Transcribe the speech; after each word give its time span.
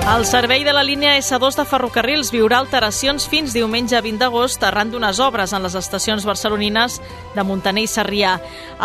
El 0.00 0.24
servei 0.24 0.64
de 0.64 0.72
la 0.72 0.82
línia 0.82 1.12
S2 1.20 1.54
de 1.60 1.64
ferrocarrils 1.68 2.30
viurà 2.32 2.58
alteracions 2.58 3.26
fins 3.28 3.52
diumenge 3.54 3.98
20 4.00 4.18
d'agost 4.18 4.62
arran 4.64 4.88
d'unes 4.90 5.20
obres 5.20 5.52
en 5.52 5.62
les 5.62 5.74
estacions 5.76 6.24
barcelonines 6.26 6.96
de 7.36 7.44
Montaner 7.44 7.84
i 7.84 7.90
Sarrià. 7.90 8.32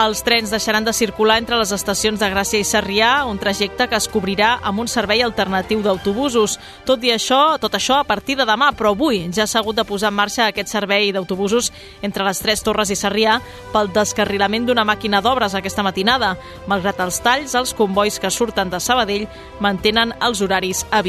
Els 0.04 0.22
trens 0.28 0.52
deixaran 0.52 0.86
de 0.86 0.94
circular 0.94 1.40
entre 1.40 1.58
les 1.58 1.72
estacions 1.72 2.20
de 2.20 2.30
Gràcia 2.30 2.60
i 2.60 2.68
Sarrià, 2.68 3.24
un 3.26 3.40
trajecte 3.42 3.88
que 3.88 3.98
es 3.98 4.10
cobrirà 4.12 4.60
amb 4.62 4.84
un 4.84 4.92
servei 4.92 5.24
alternatiu 5.24 5.82
d'autobusos. 5.82 6.60
Tot 6.86 7.02
i 7.08 7.14
això, 7.16 7.58
tot 7.64 7.74
això 7.74 8.02
a 8.02 8.06
partir 8.06 8.36
de 8.38 8.46
demà, 8.46 8.74
però 8.76 8.92
avui 8.94 9.24
ja 9.34 9.48
s'ha 9.48 9.64
hagut 9.64 9.80
de 9.80 9.88
posar 9.88 10.12
en 10.12 10.20
marxa 10.20 10.50
aquest 10.52 10.70
servei 10.70 11.14
d'autobusos 11.16 11.72
entre 12.04 12.28
les 12.28 12.44
Tres 12.44 12.62
Torres 12.62 12.92
i 12.92 13.00
Sarrià 13.00 13.40
pel 13.74 13.90
descarrilament 13.96 14.68
d'una 14.68 14.86
màquina 14.86 15.24
d'obres 15.24 15.56
aquesta 15.56 15.84
matinada. 15.84 16.36
Malgrat 16.68 17.02
els 17.08 17.24
talls, 17.24 17.56
els 17.56 17.74
convois 17.74 18.20
que 18.20 18.30
surten 18.30 18.70
de 18.70 18.84
Sabadell 18.84 19.28
mantenen 19.64 20.14
els 20.22 20.44
horaris 20.44 20.86
habituals. 20.92 21.05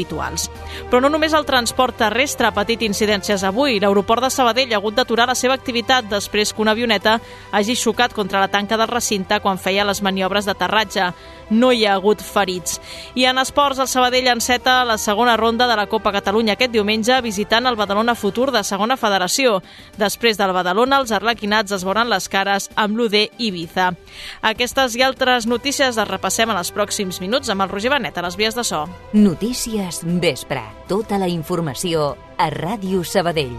Però 0.91 1.01
no 1.01 1.09
només 1.09 1.33
el 1.33 1.45
transport 1.47 1.97
terrestre 1.97 2.47
ha 2.47 2.53
patit 2.55 2.83
incidències 2.85 3.43
avui. 3.47 3.79
L'aeroport 3.79 4.23
de 4.23 4.29
Sabadell 4.29 4.73
ha 4.73 4.77
hagut 4.77 4.95
d'aturar 4.97 5.27
la 5.27 5.35
seva 5.35 5.57
activitat 5.57 6.05
després 6.11 6.53
que 6.53 6.61
una 6.61 6.75
avioneta 6.77 7.17
hagi 7.51 7.75
xocat 7.75 8.13
contra 8.13 8.39
la 8.43 8.51
tanca 8.53 8.77
del 8.77 8.91
recinte 8.91 9.39
quan 9.41 9.57
feia 9.57 9.85
les 9.87 10.03
maniobres 10.05 10.45
d'aterratge. 10.45 11.11
No 11.49 11.71
hi 11.71 11.85
ha 11.85 11.93
hagut 11.95 12.21
ferits. 12.21 12.81
I 13.15 13.25
en 13.29 13.39
esports, 13.39 13.79
el 13.79 13.87
Sabadell 13.87 14.27
enceta 14.27 14.83
la 14.85 14.97
segona 14.97 15.37
ronda 15.37 15.67
de 15.67 15.75
la 15.79 15.87
Copa 15.87 16.11
Catalunya 16.11 16.57
aquest 16.57 16.73
diumenge 16.73 17.21
visitant 17.21 17.65
el 17.67 17.77
Badalona 17.79 18.15
Futur 18.15 18.51
de 18.51 18.63
segona 18.67 18.97
federació. 18.97 19.61
Després 19.97 20.37
del 20.37 20.53
Badalona, 20.55 20.99
els 20.99 21.13
arlequinats 21.15 21.71
es 21.71 21.85
veuran 21.87 22.11
les 22.11 22.27
cares 22.29 22.69
amb 22.75 22.97
l'UD 22.97 23.15
Ibiza. 23.37 23.93
Aquestes 24.41 24.95
i 24.97 25.05
altres 25.05 25.47
notícies 25.47 25.95
les 25.95 26.07
repassem 26.07 26.51
en 26.51 26.59
els 26.59 26.73
pròxims 26.75 27.21
minuts 27.23 27.49
amb 27.49 27.63
el 27.63 27.71
Roger 27.71 27.93
Benet 27.95 28.17
a 28.17 28.25
les 28.27 28.37
vies 28.37 28.55
de 28.55 28.63
so. 28.67 28.85
Notícies 29.13 30.01
Vespre. 30.03 30.63
Tota 30.87 31.17
la 31.17 31.27
informació 31.31 32.15
a 32.37 32.51
Ràdio 32.51 33.03
Sabadell. 33.07 33.55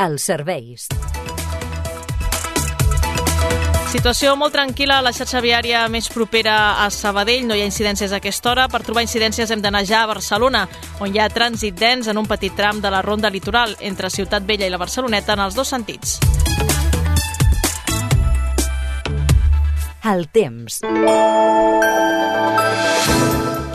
Els 0.00 0.24
serveis. 0.24 0.88
Situació 3.90 4.36
molt 4.38 4.54
tranquil·la 4.54 5.00
a 5.00 5.02
la 5.02 5.10
xarxa 5.10 5.40
viària 5.42 5.80
més 5.90 6.06
propera 6.14 6.84
a 6.84 6.84
Sabadell. 6.94 7.42
No 7.48 7.56
hi 7.58 7.64
ha 7.64 7.66
incidències 7.66 8.12
a 8.12 8.20
aquesta 8.20 8.52
hora. 8.52 8.68
Per 8.70 8.84
trobar 8.86 9.02
incidències 9.02 9.50
hem 9.50 9.64
d'anar 9.64 9.82
ja 9.82 10.04
a 10.04 10.10
Barcelona, 10.12 10.60
on 11.02 11.10
hi 11.10 11.18
ha 11.18 11.26
trànsit 11.26 11.74
dens 11.74 12.06
en 12.06 12.20
un 12.22 12.28
petit 12.30 12.54
tram 12.54 12.78
de 12.78 12.94
la 12.94 13.02
ronda 13.02 13.32
litoral 13.34 13.74
entre 13.80 14.12
Ciutat 14.14 14.46
Vella 14.46 14.68
i 14.68 14.70
la 14.70 14.78
Barceloneta 14.78 15.34
en 15.34 15.42
els 15.42 15.58
dos 15.58 15.74
sentits. 15.74 16.20
El 20.06 20.28
temps. 20.30 20.84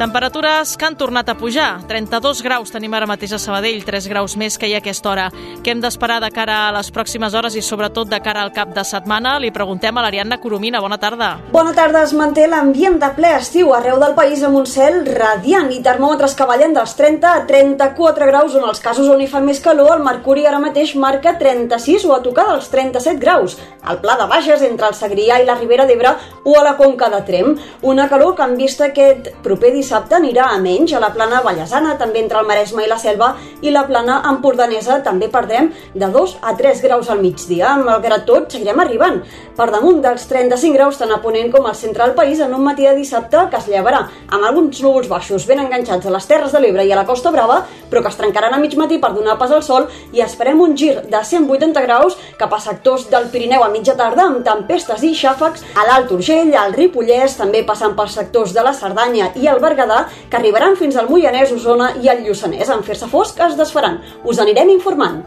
Temperatures 0.06 0.78
que 0.78 0.86
han 0.86 0.96
tornat 0.96 1.30
a 1.30 1.34
pujar. 1.34 1.80
32 1.90 2.44
graus 2.46 2.70
tenim 2.70 2.94
ara 2.94 3.08
mateix 3.10 3.32
a 3.34 3.40
Sabadell, 3.42 3.80
3 3.82 4.06
graus 4.12 4.36
més 4.38 4.54
que 4.62 4.68
hi 4.70 4.76
ha 4.76 4.82
aquesta 4.84 5.10
hora. 5.10 5.24
Què 5.66 5.72
hem 5.74 5.80
d'esperar 5.82 6.20
de 6.22 6.28
cara 6.30 6.60
a 6.68 6.74
les 6.76 6.92
pròximes 6.94 7.34
hores 7.34 7.56
i 7.58 7.64
sobretot 7.66 8.12
de 8.12 8.20
cara 8.22 8.44
al 8.46 8.52
cap 8.54 8.70
de 8.76 8.84
setmana? 8.86 9.40
Li 9.42 9.50
preguntem 9.50 9.98
a 9.98 10.04
l'Ariadna 10.06 10.38
Coromina. 10.44 10.78
Bona 10.84 11.00
tarda. 11.02 11.30
Bona 11.50 11.74
tarda. 11.74 12.04
Es 12.06 12.14
manté 12.14 12.46
l'ambient 12.46 13.00
de 13.02 13.10
ple 13.18 13.32
estiu 13.40 13.72
arreu 13.74 13.98
del 14.04 14.14
país 14.14 14.44
amb 14.46 14.60
un 14.60 14.68
cel 14.70 15.00
radiant 15.08 15.72
i 15.74 15.82
termòmetres 15.82 16.38
que 16.38 16.48
ballen 16.52 16.78
dels 16.78 16.94
30 17.02 17.32
a 17.32 17.42
34 17.50 18.30
graus 18.30 18.60
en 18.62 18.70
els 18.70 18.84
casos 18.86 19.10
on 19.10 19.26
hi 19.26 19.30
fa 19.32 19.42
més 19.42 19.64
calor. 19.66 19.96
El 19.96 20.06
mercuri 20.06 20.46
ara 20.46 20.62
mateix 20.62 20.94
marca 21.02 21.34
36 21.42 22.06
o 22.06 22.14
a 22.14 22.22
tocar 22.22 22.46
dels 22.52 22.70
37 22.70 23.18
graus. 23.26 23.58
Al 23.82 24.04
Pla 24.06 24.20
de 24.22 24.30
Bages, 24.30 24.62
entre 24.70 24.94
el 24.94 25.00
Segrià 25.02 25.42
i 25.42 25.50
la 25.50 25.58
Ribera 25.58 25.90
d'Ebre 25.90 26.14
o 26.46 26.60
a 26.60 26.64
la 26.70 26.78
Conca 26.78 27.10
de 27.10 27.26
Trem. 27.26 27.56
Una 27.82 28.06
calor 28.08 28.38
que 28.38 28.46
han 28.46 28.56
vist 28.62 28.86
aquest 28.86 29.34
proper 29.42 29.74
dissabte 29.74 29.95
anirà 30.04 30.50
a 30.52 30.58
menys 30.60 30.94
a 30.94 31.00
la 31.00 31.12
plana 31.14 31.42
Vallesana, 31.42 31.98
també 31.98 32.20
entre 32.20 32.40
el 32.40 32.48
Maresme 32.48 32.84
i 32.84 32.90
la 32.90 32.98
Selva, 32.98 33.36
i 33.62 33.72
la 33.72 33.86
plana 33.88 34.22
Empordanesa 34.30 35.02
també 35.04 35.30
perdrem 35.30 35.72
de 35.94 36.10
2 36.12 36.38
a 36.42 36.56
3 36.56 36.82
graus 36.82 37.10
al 37.10 37.22
migdia. 37.22 37.76
Malgrat 37.78 38.26
tot, 38.26 38.52
seguirem 38.52 38.80
arribant 38.80 39.22
per 39.56 39.70
damunt 39.72 40.02
dels 40.04 40.28
35 40.28 40.76
graus 40.76 40.98
tant 41.00 41.12
a 41.16 41.22
Ponent 41.24 41.52
com 41.54 41.66
al 41.66 41.76
centre 41.76 42.04
del 42.04 42.16
país 42.16 42.40
en 42.44 42.54
un 42.54 42.64
matí 42.64 42.84
de 42.84 42.96
dissabte 42.96 43.46
que 43.50 43.58
es 43.58 43.70
llevarà 43.72 44.02
amb 44.28 44.44
alguns 44.44 44.82
núvols 44.84 45.08
baixos 45.08 45.46
ben 45.48 45.62
enganxats 45.64 46.06
a 46.06 46.12
les 46.12 46.28
Terres 46.28 46.52
de 46.52 46.60
l'Ebre 46.60 46.84
i 46.84 46.92
a 46.92 47.00
la 47.00 47.06
Costa 47.08 47.32
Brava, 47.32 47.62
però 47.90 48.02
que 48.04 48.12
es 48.12 48.20
trencaran 48.20 48.54
a 48.54 48.60
mig 48.60 48.76
matí 48.76 49.00
per 49.00 49.14
donar 49.16 49.38
pas 49.40 49.52
al 49.56 49.64
sol 49.64 49.88
i 50.14 50.22
esperem 50.22 50.60
un 50.62 50.76
gir 50.76 50.96
de 51.08 51.24
180 51.24 51.86
graus 51.86 52.18
cap 52.38 52.54
a 52.54 52.60
sectors 52.60 53.08
del 53.10 53.30
Pirineu 53.32 53.64
a 53.64 53.72
mitja 53.72 53.96
tarda 53.96 54.28
amb 54.28 54.44
tempestes 54.46 55.04
i 55.08 55.14
xàfecs 55.16 55.64
a 55.76 55.86
l'Alt 55.88 56.12
Urgell, 56.12 56.54
al 56.56 56.74
Ripollès, 56.76 57.38
també 57.40 57.64
passant 57.64 57.96
pels 57.96 58.16
sectors 58.20 58.54
de 58.56 58.64
la 58.66 58.74
Cerdanya 58.76 59.32
i 59.40 59.48
el 59.48 59.62
Berguedà, 59.64 59.85
que 60.30 60.38
arribaran 60.38 60.78
fins 60.80 60.96
al 60.98 61.10
Moianès, 61.10 61.54
Osona 61.56 61.94
i 62.02 62.10
el 62.12 62.26
Lluçanès. 62.26 62.72
En 62.74 62.84
fer-se 62.84 63.10
fosc 63.12 63.40
es 63.40 63.58
desfaran. 63.60 64.02
Us 64.26 64.42
anirem 64.44 64.74
informant. 64.74 65.24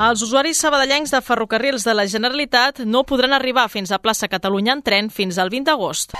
Els 0.00 0.22
usuaris 0.24 0.56
sabadellencs 0.56 1.12
de 1.12 1.20
ferrocarrils 1.20 1.84
de 1.84 1.92
la 1.92 2.06
Generalitat 2.08 2.80
no 2.88 3.04
podran 3.04 3.36
arribar 3.36 3.68
fins 3.68 3.92
a 3.92 4.00
plaça 4.00 4.30
Catalunya 4.32 4.78
en 4.78 4.82
tren 4.82 5.10
fins 5.12 5.36
al 5.36 5.52
20 5.52 5.68
d'agost. 5.68 6.16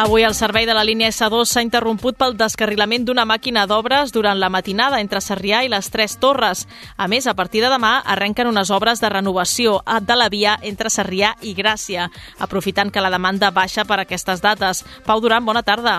Avui 0.00 0.22
el 0.22 0.32
servei 0.32 0.64
de 0.64 0.72
la 0.72 0.80
línia 0.80 1.10
S2 1.12 1.44
s'ha 1.44 1.60
interromput 1.60 2.16
pel 2.16 2.32
descarrilament 2.32 3.02
d'una 3.04 3.26
màquina 3.28 3.66
d'obres 3.68 4.14
durant 4.14 4.38
la 4.40 4.48
matinada 4.48 4.96
entre 5.04 5.20
Sarrià 5.20 5.58
i 5.60 5.68
les 5.68 5.90
Tres 5.92 6.14
Torres. 6.16 6.62
A 6.96 7.04
més, 7.04 7.26
a 7.28 7.34
partir 7.36 7.60
de 7.60 7.68
demà 7.68 7.98
arrenquen 8.14 8.48
unes 8.48 8.70
obres 8.72 9.02
de 9.04 9.10
renovació 9.12 9.82
de 10.00 10.16
la 10.16 10.30
via 10.32 10.54
entre 10.62 10.88
Sarrià 10.88 11.34
i 11.44 11.52
Gràcia, 11.52 12.08
aprofitant 12.38 12.88
que 12.88 13.02
la 13.04 13.12
demanda 13.12 13.50
baixa 13.52 13.84
per 13.84 14.00
aquestes 14.00 14.40
dates. 14.40 14.86
Pau 15.04 15.20
Duran, 15.20 15.44
bona 15.44 15.60
tarda. 15.62 15.98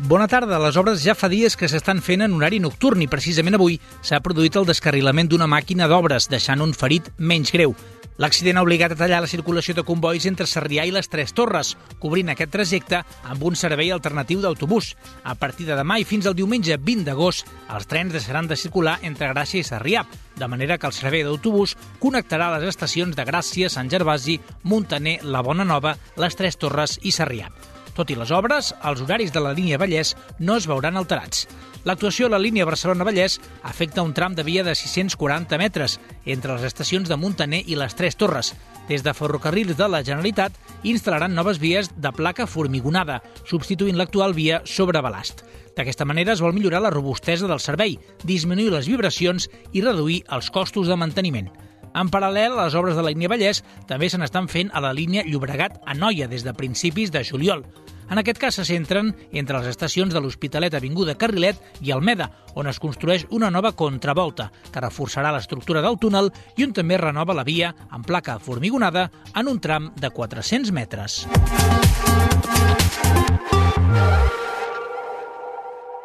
Bona 0.00 0.26
tarda. 0.26 0.58
Les 0.58 0.74
obres 0.80 0.98
ja 1.06 1.14
fa 1.14 1.30
dies 1.30 1.54
que 1.54 1.70
s'estan 1.70 2.02
fent 2.02 2.26
en 2.26 2.34
horari 2.34 2.58
nocturn 2.58 3.06
i 3.06 3.10
precisament 3.14 3.54
avui 3.54 3.78
s'ha 4.02 4.18
produït 4.26 4.58
el 4.58 4.66
descarrilament 4.66 5.30
d'una 5.30 5.46
màquina 5.46 5.86
d'obres, 5.86 6.26
deixant 6.26 6.66
un 6.66 6.74
ferit 6.74 7.14
menys 7.16 7.54
greu. 7.54 7.78
L'accident 8.20 8.58
ha 8.60 8.62
obligat 8.66 8.92
a 8.92 8.96
tallar 9.00 9.22
la 9.24 9.28
circulació 9.32 9.72
de 9.72 9.82
convois 9.88 10.26
entre 10.28 10.44
Sarrià 10.44 10.82
i 10.84 10.90
les 10.92 11.08
Tres 11.08 11.32
Torres, 11.32 11.70
cobrint 12.02 12.28
aquest 12.28 12.52
trajecte 12.52 12.98
amb 13.24 13.46
un 13.48 13.56
servei 13.56 13.88
alternatiu 13.94 14.42
d'autobús. 14.42 14.90
A 15.24 15.32
partir 15.40 15.64
de 15.70 15.78
demà 15.78 15.96
i 15.96 16.04
fins 16.04 16.28
al 16.28 16.36
diumenge 16.36 16.76
20 16.76 17.08
d'agost, 17.08 17.48
els 17.72 17.88
trens 17.88 18.12
deixaran 18.12 18.50
de 18.50 18.60
circular 18.60 18.98
entre 19.08 19.32
Gràcia 19.32 19.64
i 19.64 19.64
Sarrià, 19.64 20.04
de 20.36 20.52
manera 20.52 20.76
que 20.76 20.90
el 20.90 20.96
servei 20.98 21.24
d'autobús 21.24 21.78
connectarà 22.04 22.52
les 22.58 22.68
estacions 22.68 23.16
de 23.16 23.24
Gràcia, 23.24 23.72
Sant 23.72 23.88
Gervasi, 23.88 24.36
Montaner, 24.64 25.22
La 25.24 25.40
Bona 25.40 25.64
Nova, 25.64 25.96
les 26.20 26.36
Tres 26.36 26.60
Torres 26.60 27.00
i 27.00 27.16
Sarrià. 27.16 27.48
Tot 27.96 28.10
i 28.10 28.16
les 28.16 28.30
obres, 28.30 28.70
els 28.86 29.02
horaris 29.02 29.32
de 29.34 29.42
la 29.42 29.52
línia 29.56 29.78
Vallès 29.80 30.14
no 30.38 30.56
es 30.56 30.66
veuran 30.70 30.96
alterats. 30.96 31.46
L'actuació 31.84 32.28
a 32.28 32.34
la 32.34 32.40
línia 32.40 32.66
Barcelona-Vallès 32.68 33.38
afecta 33.64 34.02
un 34.04 34.12
tram 34.12 34.34
de 34.36 34.44
via 34.44 34.64
de 34.64 34.74
640 34.76 35.58
metres 35.58 35.98
entre 36.26 36.54
les 36.54 36.66
estacions 36.68 37.08
de 37.08 37.16
Montaner 37.16 37.62
i 37.66 37.78
les 37.80 37.96
Tres 37.96 38.18
Torres. 38.20 38.52
Des 38.88 39.02
de 39.06 39.14
Ferrocarrils 39.14 39.78
de 39.78 39.88
la 39.88 40.02
Generalitat 40.04 40.56
instal·laran 40.84 41.32
noves 41.34 41.60
vies 41.62 41.88
de 41.96 42.12
placa 42.12 42.46
formigonada, 42.46 43.20
substituint 43.48 43.96
l'actual 43.96 44.36
via 44.36 44.60
sobre 44.64 45.00
balast. 45.00 45.44
D'aquesta 45.76 46.04
manera 46.04 46.34
es 46.34 46.44
vol 46.44 46.52
millorar 46.52 46.82
la 46.84 46.92
robustesa 46.92 47.48
del 47.48 47.62
servei, 47.64 47.96
disminuir 48.24 48.74
les 48.74 48.88
vibracions 48.90 49.48
i 49.72 49.80
reduir 49.80 50.22
els 50.28 50.50
costos 50.52 50.90
de 50.90 51.00
manteniment. 51.00 51.48
En 51.94 52.10
paral·lel, 52.10 52.54
les 52.54 52.74
obres 52.78 52.96
de 52.96 53.02
la 53.02 53.10
línia 53.10 53.30
Vallès 53.30 53.64
també 53.90 54.10
se 54.10 54.18
n'estan 54.20 54.48
fent 54.48 54.70
a 54.72 54.82
la 54.82 54.92
línia 54.94 55.24
Llobregat 55.26 55.80
a 55.86 55.94
Noia 55.94 56.28
des 56.30 56.44
de 56.46 56.54
principis 56.54 57.10
de 57.10 57.24
juliol. 57.26 57.64
En 58.10 58.18
aquest 58.18 58.40
cas 58.42 58.56
se 58.58 58.64
centren 58.66 59.12
entre 59.30 59.60
les 59.60 59.68
estacions 59.70 60.14
de 60.14 60.20
l'Hospitalet 60.22 60.74
Avinguda 60.74 61.14
Carrilet 61.14 61.60
i 61.80 61.92
Almeda, 61.94 62.30
on 62.58 62.66
es 62.66 62.80
construeix 62.82 63.26
una 63.30 63.52
nova 63.54 63.70
contravolta 63.78 64.48
que 64.72 64.82
reforçarà 64.82 65.30
l'estructura 65.30 65.82
del 65.82 65.98
túnel 66.02 66.32
i 66.58 66.66
on 66.66 66.74
també 66.74 66.98
renova 66.98 67.36
la 67.38 67.46
via 67.46 67.70
amb 67.88 68.06
placa 68.06 68.40
formigonada 68.42 69.10
en 69.34 69.50
un 69.50 69.62
tram 69.62 69.92
de 69.94 70.10
400 70.10 70.74
metres. 70.74 71.24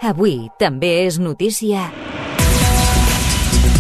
Avui 0.06 0.44
també 0.62 1.08
és 1.08 1.18
notícia 1.18 1.90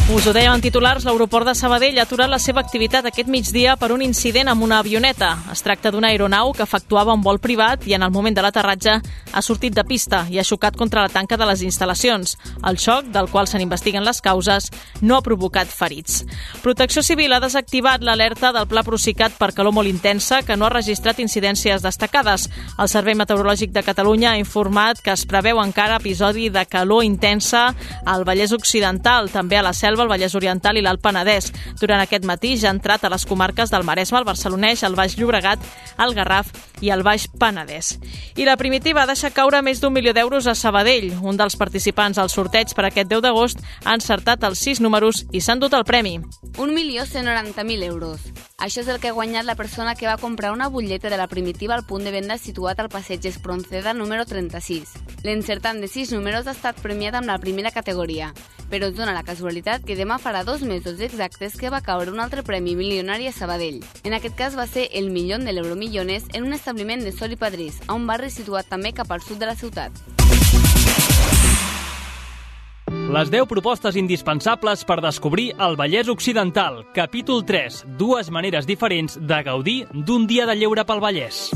Us 0.07 0.27
ho 0.27 0.33
deia 0.37 0.51
en 0.53 0.61
titulars, 0.61 1.01
l'aeroport 1.01 1.47
de 1.49 1.55
Sabadell 1.57 1.95
ha 1.97 2.03
aturat 2.05 2.29
la 2.29 2.37
seva 2.37 2.61
activitat 2.61 3.07
aquest 3.09 3.25
migdia 3.25 3.71
per 3.73 3.87
un 3.89 4.03
incident 4.05 4.51
amb 4.51 4.61
una 4.61 4.77
avioneta. 4.77 5.31
Es 5.49 5.63
tracta 5.65 5.89
d'una 5.89 6.11
aeronau 6.13 6.51
que 6.53 6.61
efectuava 6.61 7.15
un 7.17 7.23
vol 7.25 7.39
privat 7.41 7.87
i 7.89 7.95
en 7.97 8.05
el 8.05 8.11
moment 8.13 8.35
de 8.37 8.43
l'aterratge 8.45 8.93
ha 9.01 9.41
sortit 9.41 9.73
de 9.73 9.83
pista 9.83 10.19
i 10.29 10.37
ha 10.37 10.45
xocat 10.45 10.77
contra 10.77 11.01
la 11.01 11.09
tanca 11.09 11.39
de 11.41 11.47
les 11.49 11.63
instal·lacions. 11.65 12.35
El 12.69 12.77
xoc, 12.77 13.09
del 13.15 13.31
qual 13.33 13.49
se 13.49 13.57
n'investiguen 13.57 14.05
les 14.05 14.21
causes, 14.21 14.69
no 15.01 15.17
ha 15.17 15.23
provocat 15.25 15.73
ferits. 15.73 16.21
Protecció 16.61 17.01
Civil 17.01 17.33
ha 17.33 17.41
desactivat 17.41 18.05
l'alerta 18.05 18.53
del 18.53 18.69
pla 18.69 18.85
Procicat 18.85 19.33
per 19.41 19.55
calor 19.57 19.73
molt 19.73 19.89
intensa 19.89 20.43
que 20.45 20.53
no 20.53 20.69
ha 20.69 20.73
registrat 20.75 21.17
incidències 21.19 21.81
destacades. 21.81 22.45
El 22.77 22.93
Servei 22.93 23.17
Meteorològic 23.17 23.73
de 23.73 23.81
Catalunya 23.81 24.35
ha 24.35 24.43
informat 24.43 25.01
que 25.01 25.17
es 25.17 25.25
preveu 25.25 25.63
encara 25.65 25.97
episodi 25.97 26.51
de 26.53 26.67
calor 26.69 27.03
intensa 27.09 27.71
al 28.05 28.21
Vallès 28.23 28.53
Occidental, 28.53 29.33
també 29.33 29.57
a 29.57 29.65
la 29.65 29.73
Selva 29.73 29.94
Selva, 29.95 30.03
el 30.03 30.09
Vallès 30.11 30.35
Oriental 30.35 30.75
i 30.75 30.81
l'Alt 30.83 30.99
Penedès. 30.99 31.51
Durant 31.79 32.01
aquest 32.03 32.25
matí 32.27 32.55
ja 32.59 32.67
ha 32.67 32.75
entrat 32.75 33.05
a 33.05 33.11
les 33.13 33.23
comarques 33.25 33.71
del 33.71 33.85
Maresme, 33.87 34.19
el 34.19 34.27
Barcelonès, 34.27 34.83
el 34.83 34.95
Baix 34.95 35.15
Llobregat, 35.15 35.61
el 36.03 36.13
Garraf 36.13 36.49
i 36.83 36.91
el 36.91 37.03
Baix 37.03 37.29
Penedès. 37.39 37.93
I 38.35 38.43
la 38.43 38.57
primitiva 38.59 39.05
deixa 39.07 39.31
caure 39.31 39.61
més 39.63 39.79
d'un 39.79 39.93
milió 39.95 40.11
d'euros 40.11 40.49
a 40.51 40.55
Sabadell. 40.55 41.13
Un 41.23 41.39
dels 41.39 41.55
participants 41.55 42.19
al 42.19 42.29
sorteig 42.33 42.73
per 42.75 42.89
aquest 42.89 43.07
10 43.07 43.23
d'agost 43.23 43.63
ha 43.85 43.95
encertat 43.95 44.43
els 44.43 44.59
sis 44.59 44.81
números 44.83 45.23
i 45.31 45.39
s'han 45.39 45.63
dut 45.63 45.73
el 45.73 45.87
premi. 45.87 46.17
1.190.000 46.57 47.87
euros. 47.87 48.19
Això 48.59 48.81
és 48.83 48.91
el 48.91 48.99
que 48.99 49.11
ha 49.11 49.15
guanyat 49.15 49.47
la 49.47 49.55
persona 49.55 49.95
que 49.95 50.07
va 50.07 50.17
comprar 50.17 50.51
una 50.51 50.67
butlleta 50.67 51.09
de 51.09 51.17
la 51.19 51.27
primitiva 51.27 51.75
al 51.75 51.85
punt 51.87 52.03
de 52.03 52.11
venda 52.11 52.37
situat 52.37 52.79
al 52.79 52.91
passeig 52.91 53.23
Espronceda 53.27 53.93
número 53.93 54.25
36. 54.25 54.91
L'encertant 55.23 55.79
de 55.79 55.87
sis 55.87 56.11
números 56.11 56.47
ha 56.47 56.55
estat 56.55 56.79
premiat 56.83 57.15
amb 57.15 57.31
la 57.31 57.39
primera 57.39 57.71
categoria 57.71 58.33
però 58.69 58.89
es 58.89 58.95
dona 58.97 59.13
la 59.13 59.23
casualitat 59.23 59.84
que 59.85 59.95
demà 59.95 60.17
farà 60.19 60.43
dos 60.43 60.65
mesos 60.65 60.99
exactes 60.99 61.55
que 61.55 61.69
va 61.69 61.83
caure 61.85 62.11
un 62.11 62.19
altre 62.19 62.43
premi 62.43 62.75
milionari 62.75 63.29
a 63.29 63.31
Sabadell. 63.31 63.83
En 64.03 64.17
aquest 64.17 64.35
cas 64.35 64.57
va 64.57 64.67
ser 64.67 64.89
el 64.91 65.11
milió 65.13 65.37
de 65.39 65.53
l'Euromillones 65.53 66.25
en 66.33 66.43
un 66.43 66.53
establiment 66.53 67.03
de 67.03 67.11
Sol 67.13 67.31
i 67.31 67.39
Padrís, 67.39 67.81
a 67.87 67.93
un 67.93 68.07
barri 68.07 68.29
situat 68.33 68.67
també 68.67 68.93
cap 68.93 69.11
al 69.11 69.21
sud 69.21 69.37
de 69.39 69.45
la 69.45 69.55
ciutat. 69.55 69.91
Les 73.15 73.29
10 73.29 73.45
propostes 73.47 73.95
indispensables 73.95 74.83
per 74.85 74.97
descobrir 75.01 75.51
el 75.61 75.77
Vallès 75.77 76.09
Occidental, 76.09 76.83
capítol 76.93 77.45
3, 77.45 77.83
dues 77.99 78.31
maneres 78.33 78.65
diferents 78.65 79.19
de 79.21 79.41
gaudir 79.45 79.85
d'un 79.93 80.25
dia 80.27 80.45
de 80.49 80.55
lleure 80.57 80.85
pel 80.85 81.03
Vallès. 81.03 81.49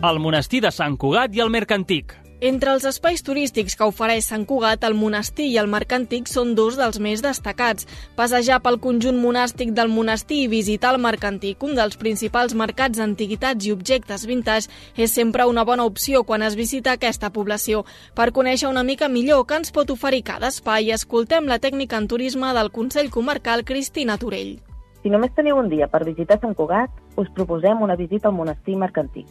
El 0.00 0.18
monestir 0.18 0.62
de 0.64 0.70
Sant 0.72 0.96
Cugat 0.96 1.34
i 1.36 1.42
el 1.44 1.50
Mercantic. 1.52 2.19
Entre 2.40 2.72
els 2.72 2.86
espais 2.88 3.20
turístics 3.20 3.74
que 3.76 3.84
ofereix 3.84 4.24
Sant 4.30 4.46
Cugat, 4.48 4.86
el 4.88 4.94
monestir 4.96 5.50
i 5.52 5.58
el 5.60 5.66
Marc 5.68 5.90
Antic 5.92 6.28
són 6.30 6.54
dos 6.56 6.78
dels 6.80 6.96
més 7.04 7.20
destacats. 7.20 7.84
Passejar 8.16 8.62
pel 8.64 8.78
conjunt 8.80 9.18
monàstic 9.20 9.74
del 9.76 9.92
monestir 9.92 10.38
i 10.46 10.48
visitar 10.48 10.94
el 10.94 11.00
Marc 11.04 11.26
Antic, 11.28 11.60
un 11.60 11.76
dels 11.76 11.98
principals 12.00 12.54
mercats 12.56 12.96
d'antiguitats 12.96 13.68
i 13.68 13.74
objectes 13.74 14.24
vintage, 14.24 14.72
és 14.96 15.12
sempre 15.12 15.44
una 15.44 15.66
bona 15.68 15.84
opció 15.84 16.22
quan 16.24 16.40
es 16.40 16.56
visita 16.56 16.96
aquesta 16.96 17.28
població. 17.28 17.84
Per 18.16 18.30
conèixer 18.32 18.72
una 18.72 18.86
mica 18.88 19.12
millor 19.12 19.44
què 19.44 19.60
ens 19.60 19.76
pot 19.76 19.92
oferir 19.92 20.22
cada 20.32 20.48
espai, 20.48 20.94
escoltem 20.96 21.44
la 21.44 21.60
tècnica 21.60 22.00
en 22.00 22.08
turisme 22.08 22.54
del 22.56 22.72
Consell 22.72 23.12
Comarcal 23.12 23.66
Cristina 23.68 24.16
Torell. 24.16 24.56
Si 25.04 25.12
només 25.12 25.36
teniu 25.36 25.60
un 25.60 25.68
dia 25.68 25.92
per 25.92 26.06
visitar 26.08 26.40
Sant 26.40 26.56
Cugat, 26.56 26.88
us 27.20 27.28
proposem 27.36 27.84
una 27.84 28.00
visita 28.00 28.32
al 28.32 28.38
monestir 28.40 28.80
Marc 28.80 28.96
Antic. 28.96 29.28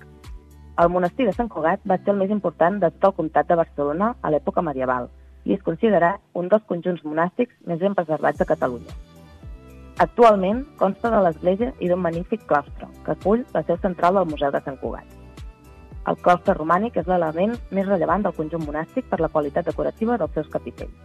El 0.80 0.88
monestir 0.88 1.26
de 1.28 1.34
Sant 1.36 1.50
Cugat 1.52 1.82
va 1.92 1.98
ser 2.00 2.14
el 2.14 2.20
més 2.22 2.30
important 2.32 2.78
de 2.80 2.88
tot 2.90 3.10
el 3.10 3.16
comtat 3.18 3.50
de 3.50 3.56
Barcelona 3.60 4.14
a 4.24 4.30
l'època 4.32 4.62
medieval 4.64 5.10
i 5.44 5.56
és 5.56 5.64
considerat 5.66 6.22
un 6.42 6.48
dels 6.54 6.64
conjunts 6.70 7.04
monàstics 7.04 7.58
més 7.68 7.82
ben 7.82 7.98
preservats 7.98 8.40
de 8.40 8.48
Catalunya. 8.48 8.96
Actualment 10.06 10.62
consta 10.80 11.12
de 11.12 11.20
l'església 11.26 11.74
i 11.84 11.90
d'un 11.90 12.00
magnífic 12.00 12.46
claustre, 12.48 12.88
que 13.04 13.12
acull 13.12 13.44
la 13.58 13.64
seu 13.68 13.76
central 13.84 14.22
del 14.22 14.30
Museu 14.32 14.54
de 14.56 14.62
Sant 14.64 14.80
Cugat. 14.80 15.18
El 16.08 16.20
claustre 16.24 16.56
romànic 16.56 16.96
és 17.04 17.12
l'element 17.12 17.58
més 17.76 17.90
rellevant 17.90 18.24
del 18.24 18.38
conjunt 18.40 18.64
monàstic 18.64 19.12
per 19.12 19.20
la 19.20 19.32
qualitat 19.36 19.68
decorativa 19.68 20.16
dels 20.22 20.32
seus 20.40 20.48
capitells. 20.48 20.96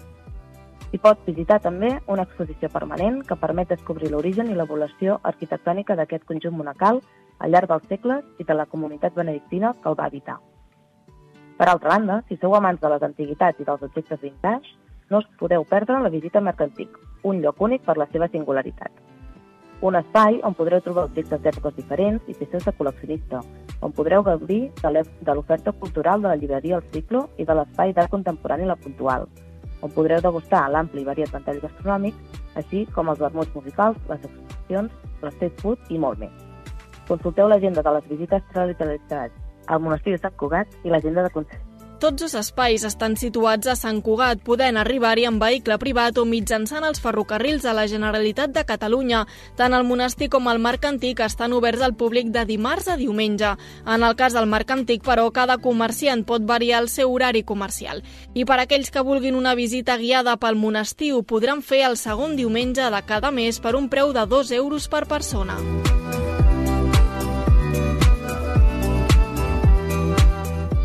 S'hi 0.87 1.03
pot 1.03 1.27
visitar 1.27 1.59
també 1.59 1.97
una 2.07 2.23
exposició 2.23 2.71
permanent 2.71 3.25
que 3.27 3.43
permet 3.43 3.75
descobrir 3.75 4.13
l'origen 4.13 4.53
i 4.53 4.55
l'evolució 4.55 5.19
arquitectònica 5.35 5.99
d'aquest 5.99 6.31
conjunt 6.31 6.55
monacal 6.55 7.03
al 7.39 7.51
llarg 7.51 7.71
dels 7.71 7.87
segles 7.89 8.25
i 8.39 8.45
de 8.45 8.55
la 8.55 8.67
comunitat 8.67 9.15
benedictina 9.15 9.75
que 9.83 9.89
el 9.89 9.99
va 9.99 10.07
habitar. 10.07 10.39
Per 11.59 11.69
altra 11.69 11.91
banda, 11.95 12.23
si 12.29 12.37
sou 12.37 12.55
amants 12.57 12.81
de 12.83 12.91
les 12.91 13.03
antiguitats 13.03 13.61
i 13.61 13.67
dels 13.67 13.83
objectes 13.83 14.21
vintage, 14.21 14.75
no 15.11 15.21
us 15.23 15.27
podeu 15.39 15.65
perdre 15.65 16.01
la 16.03 16.11
visita 16.11 16.41
a 16.41 16.43
Mercantic, 16.43 16.97
un 17.23 17.43
lloc 17.43 17.61
únic 17.61 17.85
per 17.85 17.97
la 17.97 18.09
seva 18.13 18.29
singularitat. 18.33 18.91
Un 19.85 19.99
espai 19.99 20.41
on 20.49 20.55
podreu 20.59 20.81
trobar 20.81 21.05
objectes 21.11 21.43
d'èpoques 21.45 21.77
diferents 21.77 22.29
i 22.31 22.35
peces 22.35 22.65
de 22.65 22.73
col·leccionista, 22.79 23.43
on 23.85 23.93
podreu 23.93 24.25
gaudir 24.25 24.71
de 24.81 25.35
l'oferta 25.35 25.73
cultural 25.73 26.23
de 26.23 26.31
la 26.31 26.39
llibreria 26.41 26.81
El 26.81 26.89
Ciclo 26.95 27.29
i 27.37 27.45
de 27.45 27.59
l'espai 27.59 27.93
d'art 27.93 28.11
contemporani 28.11 28.67
La 28.71 28.79
Puntual, 28.81 29.29
on 29.85 29.93
podreu 29.93 30.23
degustar 30.25 30.65
l'ampli 30.73 31.03
i 31.03 31.09
variat 31.11 31.31
ventall 31.35 31.61
gastronòmic, 31.61 32.17
així 32.57 32.87
com 32.97 33.13
els 33.13 33.21
vermuts 33.21 33.55
musicals, 33.55 34.01
les 34.09 34.27
exposicions, 34.31 34.99
l'street 35.23 35.61
food 35.61 35.95
i 35.95 36.01
molt 36.01 36.23
més. 36.25 36.44
Consulteu 37.09 37.49
l'agenda 37.49 37.83
de 37.83 37.99
les 37.99 38.11
visites 38.11 38.43
realitzades 38.55 39.33
al 39.67 39.81
monestir 39.81 40.17
de 40.17 40.25
Sant 40.25 40.37
Cugat 40.37 40.69
i 40.85 40.93
l'agenda 40.93 41.25
de 41.25 41.33
Consell. 41.33 41.63
Tots 42.05 42.25
els 42.27 42.35
espais 42.37 42.83
estan 42.85 43.15
situats 43.17 43.69
a 43.71 43.75
Sant 43.79 44.03
Cugat, 44.05 44.43
podent 44.45 44.77
arribar-hi 44.77 45.25
en 45.25 45.39
vehicle 45.41 45.79
privat 45.81 46.19
o 46.21 46.27
mitjançant 46.29 46.85
els 46.85 47.01
ferrocarrils 47.01 47.65
de 47.65 47.73
la 47.73 47.87
Generalitat 47.89 48.53
de 48.53 48.65
Catalunya. 48.69 49.23
Tant 49.57 49.73
el 49.73 49.87
monestir 49.89 50.29
com 50.29 50.51
el 50.53 50.61
Marc 50.61 50.85
Antic 50.85 51.23
estan 51.25 51.55
oberts 51.57 51.81
al 51.87 51.97
públic 51.97 52.29
de 52.35 52.45
dimarts 52.45 52.91
a 52.93 52.99
diumenge. 53.01 53.55
En 53.87 54.05
el 54.05 54.19
cas 54.21 54.37
del 54.37 54.51
Marc 54.51 54.77
Antic, 54.77 55.01
però, 55.07 55.31
cada 55.33 55.57
comerciant 55.57 56.27
pot 56.29 56.45
variar 56.45 56.83
el 56.85 56.93
seu 56.93 57.15
horari 57.15 57.41
comercial. 57.43 58.05
I 58.35 58.45
per 58.45 58.61
aquells 58.61 58.93
que 58.93 59.07
vulguin 59.07 59.41
una 59.41 59.55
visita 59.55 59.97
guiada 59.97 60.37
pel 60.37 60.61
monestir, 60.61 61.15
ho 61.15 61.23
podran 61.23 61.65
fer 61.65 61.87
el 61.89 61.97
segon 61.97 62.37
diumenge 62.37 62.91
de 62.91 63.05
cada 63.09 63.33
mes 63.33 63.65
per 63.65 63.79
un 63.81 63.89
preu 63.89 64.13
de 64.13 64.27
2 64.29 64.53
euros 64.61 64.93
per 64.93 65.07
persona. 65.09 65.57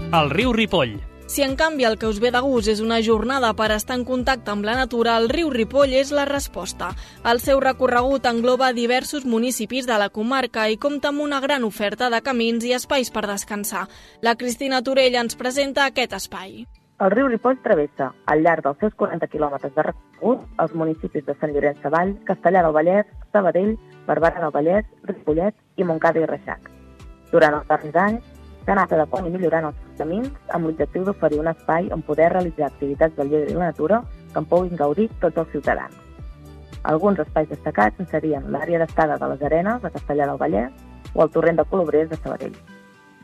El 0.10 0.32
riu 0.32 0.50
Ripoll. 0.54 0.96
Si 1.30 1.44
en 1.46 1.52
canvi 1.56 1.86
el 1.86 2.00
que 2.02 2.08
us 2.10 2.18
ve 2.18 2.32
de 2.34 2.40
gust 2.42 2.72
és 2.72 2.80
una 2.82 2.98
jornada 3.06 3.52
per 3.54 3.68
estar 3.76 3.94
en 4.00 4.06
contacte 4.08 4.50
amb 4.50 4.66
la 4.66 4.74
natura, 4.74 5.20
el 5.22 5.28
riu 5.30 5.52
Ripoll 5.54 5.92
és 5.94 6.10
la 6.10 6.24
resposta. 6.26 6.88
El 7.32 7.38
seu 7.44 7.60
recorregut 7.62 8.26
engloba 8.26 8.72
diversos 8.74 9.28
municipis 9.30 9.86
de 9.86 10.00
la 10.02 10.08
comarca 10.10 10.64
i 10.66 10.80
compta 10.82 11.12
amb 11.14 11.22
una 11.22 11.38
gran 11.44 11.68
oferta 11.68 12.10
de 12.10 12.24
camins 12.26 12.66
i 12.66 12.74
espais 12.74 13.14
per 13.14 13.28
descansar. 13.30 13.84
La 14.26 14.34
Cristina 14.34 14.82
Torell 14.82 15.20
ens 15.22 15.38
presenta 15.38 15.86
aquest 15.86 16.18
espai. 16.18 16.66
El 17.06 17.14
riu 17.14 17.30
Ripoll 17.30 17.62
travessa, 17.62 18.10
al 18.26 18.42
llarg 18.42 18.66
dels 18.66 18.82
seus 18.82 18.98
40 18.98 19.30
quilòmetres 19.30 19.78
de 19.78 19.88
recorregut, 19.92 20.50
els 20.58 20.74
municipis 20.74 21.28
de 21.30 21.38
Sant 21.38 21.54
Llorenç 21.54 21.86
Savall, 21.86 22.18
Castellà 22.26 22.66
del 22.66 22.74
Vallès, 22.74 23.14
Sabadell, 23.30 23.78
Barberà 24.10 24.42
del 24.42 24.58
Vallès, 24.58 24.90
Ripollet 25.06 25.54
i 25.78 25.86
Montcada 25.86 26.26
i 26.26 26.28
Reixac. 26.34 26.74
Durant 27.30 27.62
els 27.62 27.70
darrers 27.70 28.04
anys, 28.10 28.36
s'ha 28.70 28.76
anat 28.78 28.92
adequant 28.94 29.26
i 29.26 29.32
millorant 29.34 29.66
els 29.72 29.78
camins 29.98 30.54
amb 30.54 30.68
l'objectiu 30.68 31.06
d'oferir 31.08 31.40
un 31.42 31.50
espai 31.50 31.88
on 31.96 32.04
poder 32.06 32.28
realitzar 32.30 32.68
activitats 32.68 33.16
del 33.18 33.32
lleure 33.32 33.50
i 33.50 33.58
la 33.58 33.72
natura 33.72 34.04
que 34.34 34.38
en 34.44 34.46
puguin 34.46 34.78
gaudir 34.78 35.08
tots 35.24 35.42
els 35.42 35.50
ciutadans. 35.56 35.96
Alguns 36.92 37.20
espais 37.26 37.50
destacats 37.50 38.12
serien 38.12 38.46
l'àrea 38.54 38.80
d'estada 38.84 39.18
de 39.18 39.30
les 39.34 39.42
Arenes, 39.50 39.84
a 39.84 39.90
Castellà 39.90 40.30
del 40.30 40.38
Vallès, 40.38 40.70
o 41.16 41.26
el 41.26 41.34
torrent 41.34 41.58
de 41.58 41.66
Colobrers 41.66 42.12
de 42.14 42.22
Sabadell. 42.22 42.56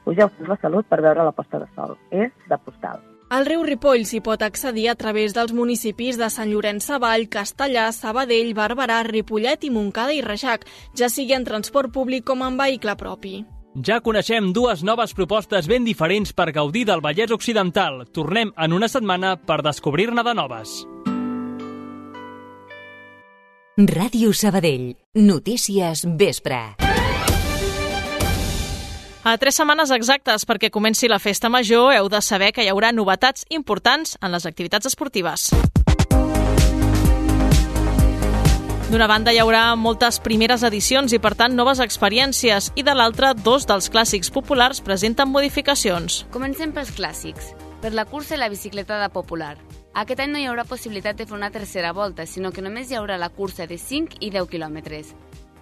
Pugeu 0.04 0.34
fins 0.34 0.50
la 0.50 0.58
salut 0.66 0.90
per 0.90 1.04
veure 1.06 1.24
la 1.24 1.36
posta 1.38 1.62
de 1.62 1.70
sol. 1.78 1.94
És 2.10 2.34
de 2.50 2.58
postal. 2.58 3.06
Al 3.30 3.46
riu 3.46 3.62
Ripoll 3.66 4.06
s'hi 4.06 4.22
pot 4.26 4.42
accedir 4.42 4.90
a 4.90 4.98
través 4.98 5.34
dels 5.34 5.54
municipis 5.54 6.18
de 6.18 6.30
Sant 6.30 6.50
Llorenç 6.50 6.90
Savall, 6.90 7.30
Castellà, 7.30 7.92
Sabadell, 7.94 8.54
Barberà, 8.58 9.04
Ripollet 9.06 9.66
i 9.66 9.74
Montcada 9.74 10.14
i 10.14 10.22
Reixac, 10.26 10.66
ja 10.98 11.10
sigui 11.10 11.38
en 11.38 11.46
transport 11.46 11.94
públic 11.94 12.26
com 12.26 12.42
en 12.46 12.58
vehicle 12.58 12.98
propi. 12.98 13.44
Ja 13.76 13.98
coneixem 14.00 14.54
dues 14.56 14.86
noves 14.88 15.12
propostes 15.12 15.66
ben 15.68 15.84
diferents 15.84 16.32
per 16.32 16.54
gaudir 16.56 16.86
del 16.88 17.02
Vallès 17.04 17.32
Occidental. 17.36 18.06
Tornem 18.16 18.54
en 18.56 18.72
una 18.72 18.88
setmana 18.88 19.36
per 19.36 19.60
descobrir-ne 19.68 20.24
de 20.24 20.34
noves. 20.34 20.86
Ràdio 23.76 24.32
Sabadell. 24.32 24.96
Notícies 25.20 26.06
vespre. 26.08 26.62
A 29.26 29.38
tres 29.42 29.60
setmanes 29.60 29.92
exactes 29.92 30.48
perquè 30.48 30.70
comenci 30.72 31.12
la 31.12 31.20
festa 31.20 31.50
major 31.52 31.92
heu 31.98 32.08
de 32.08 32.22
saber 32.24 32.54
que 32.56 32.64
hi 32.64 32.72
haurà 32.72 32.94
novetats 32.96 33.44
importants 33.50 34.16
en 34.22 34.32
les 34.32 34.48
activitats 34.48 34.88
esportives. 34.88 35.50
D'una 38.86 39.08
banda 39.10 39.32
hi 39.34 39.40
haurà 39.42 39.72
moltes 39.82 40.20
primeres 40.22 40.62
edicions 40.68 41.14
i 41.16 41.18
per 41.18 41.32
tant 41.34 41.56
noves 41.58 41.80
experiències 41.82 42.68
i 42.78 42.84
de 42.86 42.94
l'altra 42.94 43.32
dos 43.34 43.64
dels 43.66 43.88
clàssics 43.90 44.30
populars 44.30 44.78
presenten 44.86 45.32
modificacions. 45.34 46.20
Comencem 46.30 46.70
pels 46.76 46.92
clàssics. 46.94 47.48
Per 47.82 47.96
la 47.98 48.06
cursa 48.06 48.36
i 48.36 48.38
la 48.38 48.52
bicicletada 48.54 49.10
popular. 49.10 49.56
Aquest 49.98 50.22
any 50.22 50.36
no 50.36 50.38
hi 50.38 50.46
haurà 50.46 50.68
possibilitat 50.70 51.18
de 51.18 51.26
fer 51.26 51.34
una 51.34 51.50
tercera 51.50 51.96
volta, 51.98 52.28
sinó 52.30 52.54
que 52.54 52.62
només 52.62 52.92
hi 52.92 53.00
haurà 53.00 53.18
la 53.18 53.32
cursa 53.34 53.66
de 53.66 53.80
5 53.82 54.22
i 54.22 54.30
10 54.30 54.54
quilòmetres. 54.54 55.16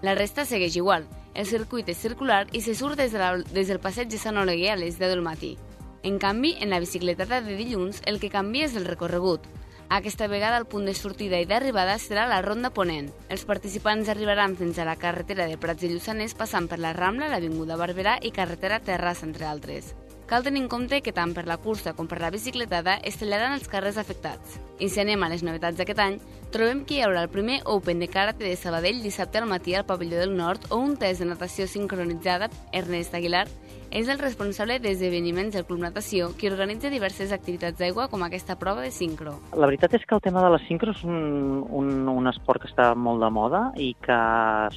La 0.04 0.20
resta 0.20 0.44
segueix 0.44 0.76
igual. 0.76 1.08
El 1.34 1.48
circuit 1.48 1.88
és 1.88 2.04
circular 2.04 2.44
i 2.52 2.60
se 2.60 2.76
surt 2.76 3.00
des, 3.00 3.16
de 3.16 3.24
la, 3.24 3.38
des 3.56 3.72
del 3.72 3.80
passeig 3.80 4.12
de 4.12 4.20
Sant 4.20 4.36
Oleguer 4.36 4.74
a 4.74 4.80
les 4.84 5.00
10 5.00 5.16
del 5.16 5.24
matí. 5.24 5.56
En 6.04 6.20
canvi, 6.20 6.58
en 6.60 6.76
la 6.76 6.84
bicicletada 6.84 7.40
de 7.40 7.56
dilluns, 7.56 8.04
el 8.04 8.20
que 8.20 8.28
canvia 8.28 8.68
és 8.68 8.76
el 8.76 8.84
recorregut. 8.84 9.48
Aquesta 9.94 10.26
vegada 10.26 10.58
el 10.58 10.66
punt 10.66 10.88
de 10.90 10.94
sortida 10.98 11.38
i 11.38 11.46
d'arribada 11.46 12.00
serà 12.02 12.24
la 12.26 12.40
Ronda 12.42 12.72
Ponent. 12.74 13.12
Els 13.30 13.44
participants 13.46 14.10
arribaran 14.10 14.56
fins 14.58 14.80
a 14.82 14.88
la 14.90 14.96
carretera 14.98 15.46
de 15.46 15.60
Prats 15.62 15.86
i 15.86 15.92
Lluçanès 15.92 16.34
passant 16.40 16.66
per 16.72 16.80
la 16.82 16.96
Rambla, 16.98 17.30
l'Avinguda 17.30 17.78
Barberà 17.78 18.16
i 18.26 18.34
carretera 18.34 18.82
Terrassa, 18.82 19.28
entre 19.30 19.46
altres. 19.46 19.94
Cal 20.34 20.42
tenir 20.42 20.64
en 20.64 20.68
compte 20.68 20.98
que 21.06 21.12
tant 21.14 21.30
per 21.38 21.44
la 21.46 21.60
cursa 21.62 21.92
com 21.94 22.08
per 22.10 22.18
la 22.18 22.32
bicicletada 22.34 22.96
es 23.06 23.20
tallaran 23.22 23.52
els 23.54 23.68
carrers 23.70 24.00
afectats. 24.02 24.56
I 24.82 24.88
si 24.90 24.98
anem 25.04 25.22
a 25.22 25.28
les 25.30 25.44
novetats 25.46 25.78
d'aquest 25.78 26.02
any, 26.02 26.16
trobem 26.56 26.82
que 26.90 26.96
hi 26.96 27.04
haurà 27.06 27.22
el 27.22 27.30
primer 27.30 27.60
Open 27.70 28.02
de 28.02 28.08
Karate 28.10 28.42
de 28.42 28.56
Sabadell 28.58 29.04
dissabte 29.06 29.38
al 29.38 29.46
matí 29.46 29.76
al 29.78 29.86
Pavelló 29.86 30.18
del 30.18 30.34
Nord 30.34 30.66
o 30.72 30.82
un 30.82 30.98
test 30.98 31.22
de 31.22 31.30
natació 31.30 31.70
sincronitzada, 31.70 32.50
Ernest 32.74 33.14
Aguilar, 33.14 33.46
és 33.94 34.10
el 34.10 34.18
responsable 34.18 34.80
d'esdeveniments 34.82 35.54
del 35.54 35.70
Club 35.70 35.86
Natació, 35.86 36.34
que 36.34 36.50
organitza 36.50 36.90
diverses 36.90 37.30
activitats 37.30 37.78
d'aigua 37.78 38.10
com 38.10 38.26
aquesta 38.26 38.58
prova 38.58 38.82
de 38.82 38.90
sincro. 38.90 39.38
La 39.54 39.70
veritat 39.70 39.94
és 39.94 40.10
que 40.10 40.18
el 40.18 40.26
tema 40.26 40.42
de 40.42 40.50
la 40.50 40.64
sincro 40.66 40.98
és 40.98 41.06
un, 41.06 41.62
un, 41.70 42.08
un 42.10 42.34
esport 42.34 42.66
que 42.66 42.74
està 42.74 42.96
molt 42.98 43.22
de 43.22 43.30
moda 43.30 43.68
i 43.78 43.94
que 44.02 44.24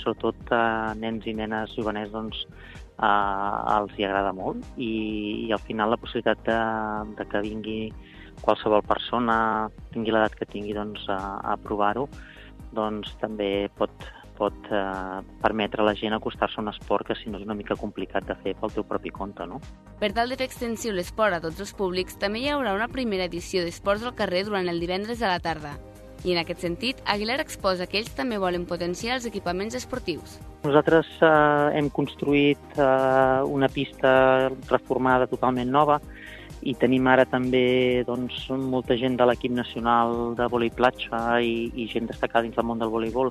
sobretot 0.04 0.52
a 0.52 0.92
nens 1.00 1.24
i 1.24 1.32
nenes 1.32 1.72
juganers 1.80 2.12
doncs, 2.12 2.44
eh, 2.98 3.78
els 3.78 3.96
hi 3.96 4.06
agrada 4.08 4.32
molt 4.36 4.64
i, 4.76 5.46
i 5.46 5.52
al 5.52 5.62
final 5.66 5.92
la 5.92 6.00
possibilitat 6.00 6.44
de, 6.48 6.60
de 7.18 7.28
que 7.30 7.44
vingui 7.44 7.80
qualsevol 8.42 8.84
persona, 8.84 9.70
tingui 9.94 10.12
l'edat 10.12 10.36
que 10.36 10.48
tingui, 10.48 10.74
doncs, 10.76 11.06
a, 11.08 11.40
a 11.40 11.56
provar-ho, 11.60 12.06
doncs 12.76 13.14
també 13.22 13.68
pot, 13.78 13.92
pot 14.36 14.70
eh, 14.70 15.22
permetre 15.42 15.82
a 15.82 15.88
la 15.88 15.96
gent 15.96 16.16
acostar-se 16.16 16.60
a 16.60 16.64
un 16.64 16.70
esport 16.72 17.08
que 17.08 17.16
si 17.16 17.30
no 17.30 17.40
és 17.40 17.46
una 17.46 17.56
mica 17.56 17.78
complicat 17.80 18.28
de 18.28 18.36
fer 18.44 18.56
pel 18.60 18.74
teu 18.74 18.84
propi 18.84 19.12
compte, 19.14 19.46
no? 19.48 19.60
Per 20.00 20.12
tal 20.12 20.32
de 20.32 20.38
fer 20.40 20.50
extensiu 20.50 20.94
l'esport 20.96 21.38
a 21.38 21.42
tots 21.44 21.62
els 21.64 21.72
públics, 21.76 22.18
també 22.20 22.44
hi 22.44 22.50
haurà 22.52 22.76
una 22.76 22.92
primera 22.92 23.28
edició 23.30 23.64
d'esports 23.64 24.04
al 24.04 24.16
carrer 24.18 24.44
durant 24.48 24.68
el 24.68 24.82
divendres 24.82 25.22
a 25.22 25.32
la 25.32 25.40
tarda. 25.40 25.76
I 26.24 26.32
en 26.32 26.40
aquest 26.40 26.64
sentit, 26.64 27.02
Aguilar 27.04 27.40
exposa 27.42 27.86
que 27.86 28.00
ells 28.00 28.14
també 28.16 28.38
volen 28.42 28.64
potenciar 28.66 29.18
els 29.18 29.26
equipaments 29.28 29.76
esportius. 29.78 30.38
Nosaltres 30.64 31.10
eh, 31.20 31.28
hem 31.78 31.90
construït 31.94 32.78
eh, 32.78 33.42
una 33.46 33.68
pista 33.68 34.48
reformada 34.70 35.28
totalment 35.30 35.70
nova 35.70 36.00
i 36.66 36.74
tenim 36.74 37.06
ara 37.06 37.26
també 37.28 38.02
doncs, 38.08 38.46
molta 38.50 38.96
gent 38.98 39.18
de 39.20 39.26
l'equip 39.28 39.52
nacional 39.54 40.34
de 40.38 40.48
vòlei 40.50 40.72
platja 40.74 41.38
i, 41.38 41.70
i 41.74 41.86
gent 41.92 42.08
destacada 42.10 42.46
dins 42.46 42.56
del 42.56 42.66
món 42.66 42.80
del 42.82 42.90
voleibol 42.90 43.30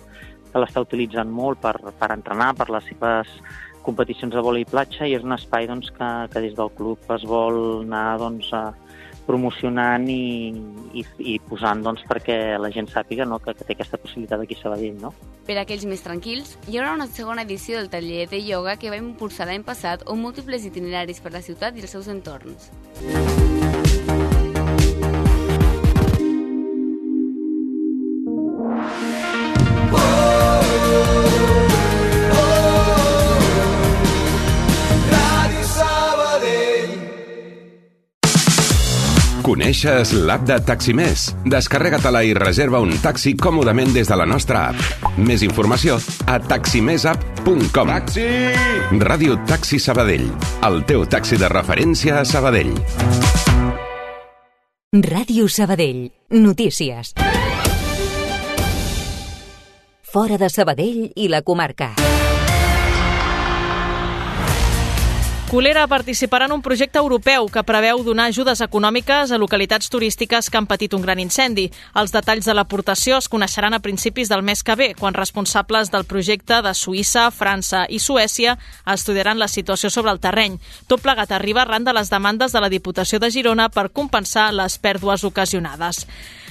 que 0.52 0.62
l'està 0.62 0.86
utilitzant 0.86 1.32
molt 1.32 1.60
per, 1.60 1.76
per 2.00 2.12
entrenar, 2.14 2.54
per 2.56 2.70
les 2.72 2.86
seves 2.88 3.32
competicions 3.86 4.34
de 4.34 4.42
vòlei 4.46 4.66
platja 4.66 5.06
i 5.06 5.18
és 5.18 5.26
un 5.26 5.36
espai 5.36 5.68
doncs, 5.70 5.92
que, 5.98 6.12
que 6.32 6.44
des 6.46 6.56
del 6.58 6.72
club 6.78 7.12
es 7.18 7.26
vol 7.28 7.60
anar 7.84 8.18
doncs, 8.22 8.54
a, 8.56 8.70
promocionant 9.26 10.08
i, 10.10 10.54
i, 10.94 11.06
i 11.34 11.36
posant 11.50 11.84
doncs, 11.86 12.06
perquè 12.10 12.58
la 12.62 12.72
gent 12.74 12.90
sàpiga 12.92 13.28
no, 13.28 13.40
que, 13.44 13.56
que 13.58 13.68
té 13.68 13.76
aquesta 13.76 14.00
possibilitat 14.02 14.46
aquí 14.46 14.58
a 14.58 14.64
Sabadell. 14.64 14.98
No? 15.02 15.14
Per 15.46 15.58
a 15.58 15.66
aquells 15.66 15.86
més 15.90 16.06
tranquils, 16.06 16.56
hi 16.70 16.80
haurà 16.80 16.96
una 16.96 17.10
segona 17.12 17.46
edició 17.46 17.80
del 17.80 17.92
taller 17.94 18.26
de 18.32 18.42
ioga 18.42 18.78
que 18.82 18.94
va 18.94 19.02
impulsar 19.02 19.50
l'any 19.50 19.66
passat 19.68 20.06
on 20.10 20.22
múltiples 20.24 20.66
itineraris 20.70 21.22
per 21.22 21.34
la 21.36 21.46
ciutat 21.46 21.78
i 21.78 21.86
els 21.86 21.98
seus 21.98 22.12
entorns. 22.12 22.72
Coneixes 39.66 40.12
l'app 40.14 40.44
de 40.46 40.60
Taximés? 40.62 41.24
Descarrega-te-la 41.50 42.20
i 42.22 42.36
reserva 42.38 42.78
un 42.86 42.92
taxi 43.02 43.32
còmodament 43.34 43.96
des 43.96 44.06
de 44.06 44.18
la 44.22 44.28
nostra 44.30 44.60
app. 44.70 45.08
Més 45.18 45.42
informació 45.42 45.96
a 46.30 46.36
taximesapp.com. 46.38 47.90
Taxi! 47.90 48.28
Ràdio 49.02 49.40
Taxi 49.50 49.82
Sabadell. 49.82 50.28
El 50.70 50.84
teu 50.86 51.08
taxi 51.10 51.42
de 51.42 51.50
referència 51.50 52.20
a 52.20 52.30
Sabadell. 52.30 52.78
Ràdio 55.10 55.50
Sabadell. 55.50 56.12
Notícies. 56.30 57.16
Fora 60.14 60.38
de 60.38 60.54
Sabadell 60.54 61.08
i 61.16 61.26
la 61.34 61.42
comarca. 61.42 61.96
Colera 65.46 65.84
participarà 65.86 66.48
en 66.50 66.56
un 66.56 66.62
projecte 66.66 66.98
europeu 66.98 67.46
que 67.54 67.62
preveu 67.64 68.00
donar 68.04 68.26
ajudes 68.32 68.64
econòmiques 68.66 69.30
a 69.30 69.38
localitats 69.38 69.92
turístiques 69.94 70.50
que 70.50 70.58
han 70.58 70.66
patit 70.66 70.96
un 70.98 71.04
gran 71.06 71.20
incendi. 71.22 71.68
Els 72.02 72.10
detalls 72.16 72.50
de 72.50 72.56
l'aportació 72.58 73.20
es 73.22 73.30
coneixeran 73.30 73.78
a 73.78 73.80
principis 73.80 74.32
del 74.32 74.42
mes 74.42 74.64
que 74.66 74.74
ve, 74.76 74.88
quan 74.98 75.14
responsables 75.14 75.94
del 75.94 76.08
projecte 76.10 76.64
de 76.66 76.74
Suïssa, 76.74 77.28
França 77.30 77.86
i 77.94 78.02
Suècia 78.02 78.58
estudiaran 78.90 79.38
la 79.38 79.48
situació 79.48 79.94
sobre 79.94 80.16
el 80.16 80.20
terreny. 80.20 80.58
Tot 80.88 81.06
plegat 81.06 81.32
arriba 81.38 81.62
arran 81.62 81.86
de 81.86 81.94
les 81.94 82.10
demandes 82.10 82.52
de 82.52 82.66
la 82.66 82.72
Diputació 82.74 83.22
de 83.22 83.30
Girona 83.30 83.70
per 83.70 83.92
compensar 83.94 84.50
les 84.52 84.80
pèrdues 84.82 85.24
ocasionades. 85.30 86.08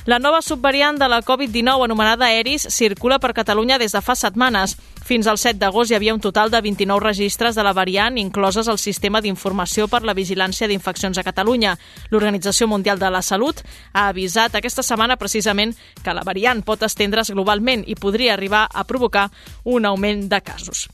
La 0.07 0.19
nova 0.21 0.43
subvariant 0.45 0.99
de 1.01 1.07
la 1.09 1.23
Covid-19 1.25 1.83
anomenada 1.87 2.31
Eris 2.31 2.67
circula 2.69 3.19
per 3.19 3.33
Catalunya 3.33 3.79
des 3.81 3.93
de 3.97 4.03
fa 4.05 4.15
setmanes. 4.15 4.77
Fins 5.05 5.27
al 5.29 5.37
7 5.37 5.59
d'agost 5.61 5.93
hi 5.93 5.99
havia 5.99 6.15
un 6.17 6.21
total 6.25 6.49
de 6.49 6.63
29 6.65 7.05
registres 7.05 7.55
de 7.59 7.63
la 7.67 7.75
variant 7.77 8.17
incloses 8.17 8.71
al 8.73 8.81
sistema 8.81 9.21
d'informació 9.21 9.85
per 9.93 10.01
la 10.01 10.17
vigilància 10.17 10.65
d'infeccions 10.65 11.21
a 11.21 11.27
Catalunya. 11.27 11.77
L'Organització 12.09 12.71
Mundial 12.73 12.99
de 12.99 13.13
la 13.13 13.21
Salut 13.21 13.61
ha 13.93 14.09
avisat 14.09 14.57
aquesta 14.57 14.83
setmana 14.83 15.21
precisament 15.21 15.77
que 16.01 16.17
la 16.17 16.25
variant 16.25 16.65
pot 16.65 16.89
estendre's 16.89 17.37
globalment 17.37 17.85
i 17.85 18.01
podria 18.01 18.33
arribar 18.33 18.65
a 18.73 18.89
provocar 18.89 19.29
un 19.65 19.85
augment 19.85 20.31
de 20.33 20.41
casos. 20.41 20.89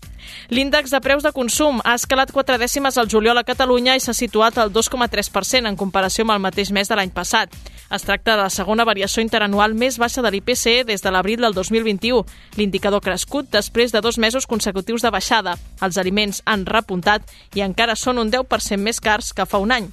L'índex 0.51 0.91
de 0.91 1.01
preus 1.01 1.23
de 1.23 1.33
consum 1.33 1.81
ha 1.85 1.95
escalat 1.95 2.33
4 2.33 2.59
dècimes 2.59 2.99
al 2.99 3.09
juliol 3.09 3.39
a 3.39 3.45
Catalunya 3.45 3.97
i 3.97 4.01
s'ha 4.01 4.15
situat 4.17 4.59
al 4.59 4.73
2,3% 4.73 5.69
en 5.69 5.77
comparació 5.77 6.25
amb 6.25 6.37
el 6.37 6.43
mateix 6.47 6.73
mes 6.73 6.89
de 6.89 6.99
l'any 6.99 7.13
passat. 7.15 7.55
Es 7.91 8.07
tracta 8.07 8.37
de 8.37 8.43
la 8.45 8.51
segona 8.51 8.87
variació 8.87 9.23
interanual 9.23 9.75
més 9.75 9.99
baixa 9.99 10.23
de 10.23 10.31
l'IPC 10.31 10.85
des 10.87 11.03
de 11.03 11.11
l'abril 11.11 11.41
del 11.43 11.55
2021. 11.55 12.25
L'indicador 12.57 13.03
crescut 13.03 13.51
després 13.51 13.93
de 13.93 14.01
dos 14.01 14.19
mesos 14.19 14.47
consecutius 14.47 15.03
de 15.03 15.11
baixada. 15.11 15.57
Els 15.83 15.99
aliments 15.99 16.43
han 16.47 16.67
repuntat 16.67 17.27
i 17.55 17.67
encara 17.67 17.97
són 17.97 18.19
un 18.19 18.31
10% 18.31 18.79
més 18.79 19.01
cars 19.01 19.35
que 19.35 19.47
fa 19.47 19.59
un 19.59 19.73
any. 19.75 19.91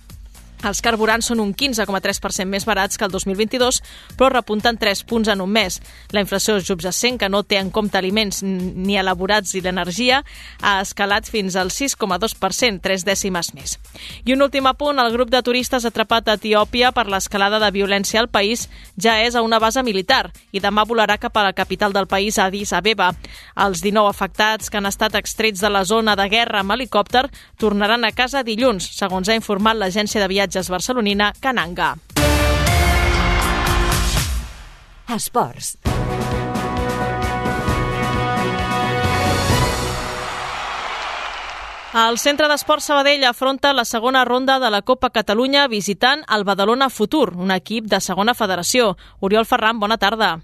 Els 0.66 0.82
carburants 0.82 1.28
són 1.30 1.40
un 1.44 1.52
15,3% 1.54 2.50
més 2.50 2.66
barats 2.66 2.98
que 2.98 3.06
el 3.06 3.12
2022, 3.14 3.82
però 4.18 4.32
repunten 4.34 4.78
3 4.82 5.04
punts 5.06 5.30
en 5.30 5.42
un 5.44 5.52
mes. 5.54 5.78
La 6.16 6.24
inflació 6.24 6.58
subjacent, 6.62 7.20
que 7.22 7.30
no 7.30 7.44
té 7.44 7.60
en 7.62 7.70
compte 7.70 8.00
aliments 8.00 8.42
ni 8.42 8.98
elaborats 8.98 9.54
i 9.54 9.62
l'energia, 9.62 10.24
ha 10.62 10.80
escalat 10.82 11.30
fins 11.30 11.56
al 11.56 11.70
6,2%, 11.70 12.82
3 12.82 13.06
dècimes 13.06 13.54
més. 13.54 13.78
I 14.26 14.34
un 14.34 14.42
últim 14.42 14.66
apunt, 14.66 14.98
el 14.98 15.14
grup 15.14 15.30
de 15.30 15.44
turistes 15.46 15.86
atrapat 15.86 16.28
a 16.28 16.38
Etiòpia 16.42 16.92
per 16.92 17.06
l'escalada 17.08 17.62
de 17.62 17.70
violència 17.72 18.20
al 18.24 18.30
país 18.30 18.66
ja 18.98 19.20
és 19.22 19.36
a 19.36 19.46
una 19.46 19.62
base 19.62 19.84
militar 19.86 20.32
i 20.52 20.62
demà 20.64 20.88
volarà 20.90 21.20
cap 21.22 21.38
a 21.38 21.46
la 21.46 21.54
capital 21.54 21.94
del 21.94 22.10
país, 22.10 22.40
Addis 22.42 22.74
Abeba. 22.74 23.12
Els 23.56 23.84
19 23.86 24.10
afectats 24.10 24.72
que 24.72 24.82
han 24.82 24.90
estat 24.90 25.16
extrets 25.16 25.62
de 25.62 25.70
la 25.70 25.86
zona 25.86 26.16
de 26.18 26.28
guerra 26.34 26.64
amb 26.64 26.74
helicòpter 26.74 27.28
tornaran 27.62 28.06
a 28.06 28.12
casa 28.12 28.44
dilluns, 28.44 28.90
segons 28.98 29.30
ha 29.30 29.38
informat 29.38 29.78
l'agència 29.78 30.22
de 30.22 30.28
viatges 30.28 30.47
viatges 30.48 30.70
barcelonina 30.70 31.34
Cananga. 31.40 31.96
Esports. 35.14 35.78
El 41.98 42.18
Centre 42.20 42.48
d'Esport 42.48 42.84
Sabadell 42.84 43.24
afronta 43.26 43.74
la 43.74 43.86
segona 43.86 44.24
ronda 44.26 44.60
de 44.60 44.70
la 44.70 44.84
Copa 44.84 45.10
Catalunya 45.10 45.68
visitant 45.68 46.24
el 46.30 46.44
Badalona 46.44 46.90
Futur, 46.90 47.34
un 47.36 47.52
equip 47.52 47.88
de 47.88 48.00
segona 48.00 48.36
federació. 48.36 48.96
Oriol 49.20 49.48
Ferran, 49.50 49.80
bona 49.80 49.98
tarda. 49.98 50.38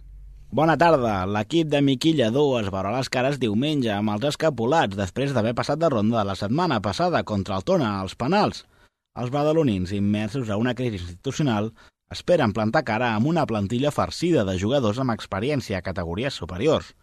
Bona 0.49 0.77
tarda. 0.77 1.25
L'equip 1.25 1.67
de 1.69 1.81
Miquilla 1.81 2.31
2 2.31 2.63
es 2.63 2.71
veurà 2.73 2.95
les 2.95 3.09
cares 3.09 3.39
diumenge 3.39 3.91
amb 3.93 4.15
els 4.15 4.31
escapulats 4.33 4.97
després 4.97 5.33
d'haver 5.33 5.53
passat 5.53 5.79
de 5.79 5.89
ronda 5.89 6.19
de 6.19 6.27
la 6.31 6.35
setmana 6.39 6.79
passada 6.81 7.23
contra 7.23 7.57
el 7.57 7.63
Tona 7.67 7.99
als 8.01 8.15
penals. 8.15 8.65
Els 9.13 9.29
badalonins, 9.29 9.91
immersos 9.93 10.49
a 10.49 10.57
una 10.57 10.73
crisi 10.73 10.97
institucional, 10.97 11.69
esperen 12.13 12.53
plantar 12.53 12.81
cara 12.87 13.11
amb 13.13 13.29
una 13.29 13.45
plantilla 13.45 13.91
farcida 13.93 14.41
de 14.47 14.55
jugadors 14.57 14.99
amb 15.01 15.13
experiència 15.13 15.77
a 15.77 15.85
categories 15.85 16.33
superiors. 16.41 16.93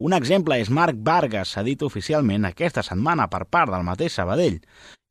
Un 0.00 0.16
exemple 0.16 0.56
és 0.58 0.70
Marc 0.72 0.96
Vargas, 1.04 1.52
cedit 1.54 1.84
oficialment 1.84 2.48
aquesta 2.48 2.82
setmana 2.82 3.28
per 3.28 3.44
part 3.44 3.70
del 3.70 3.84
mateix 3.86 4.16
Sabadell, 4.16 4.62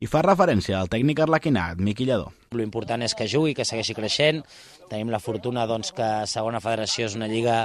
i 0.02 0.08
fa 0.10 0.24
referència 0.26 0.80
al 0.80 0.90
tècnic 0.90 1.20
arlequinat, 1.22 1.78
Miqui 1.78 2.08
Lledó. 2.10 2.32
L'important 2.58 3.04
és 3.06 3.14
que 3.16 3.28
jugui, 3.30 3.54
que 3.54 3.66
segueixi 3.68 3.94
creixent. 3.94 4.42
Tenim 4.90 5.12
la 5.14 5.22
fortuna 5.22 5.68
doncs, 5.70 5.94
que 5.96 6.08
segona 6.28 6.60
federació 6.64 7.06
és 7.08 7.14
una 7.16 7.30
lliga 7.30 7.60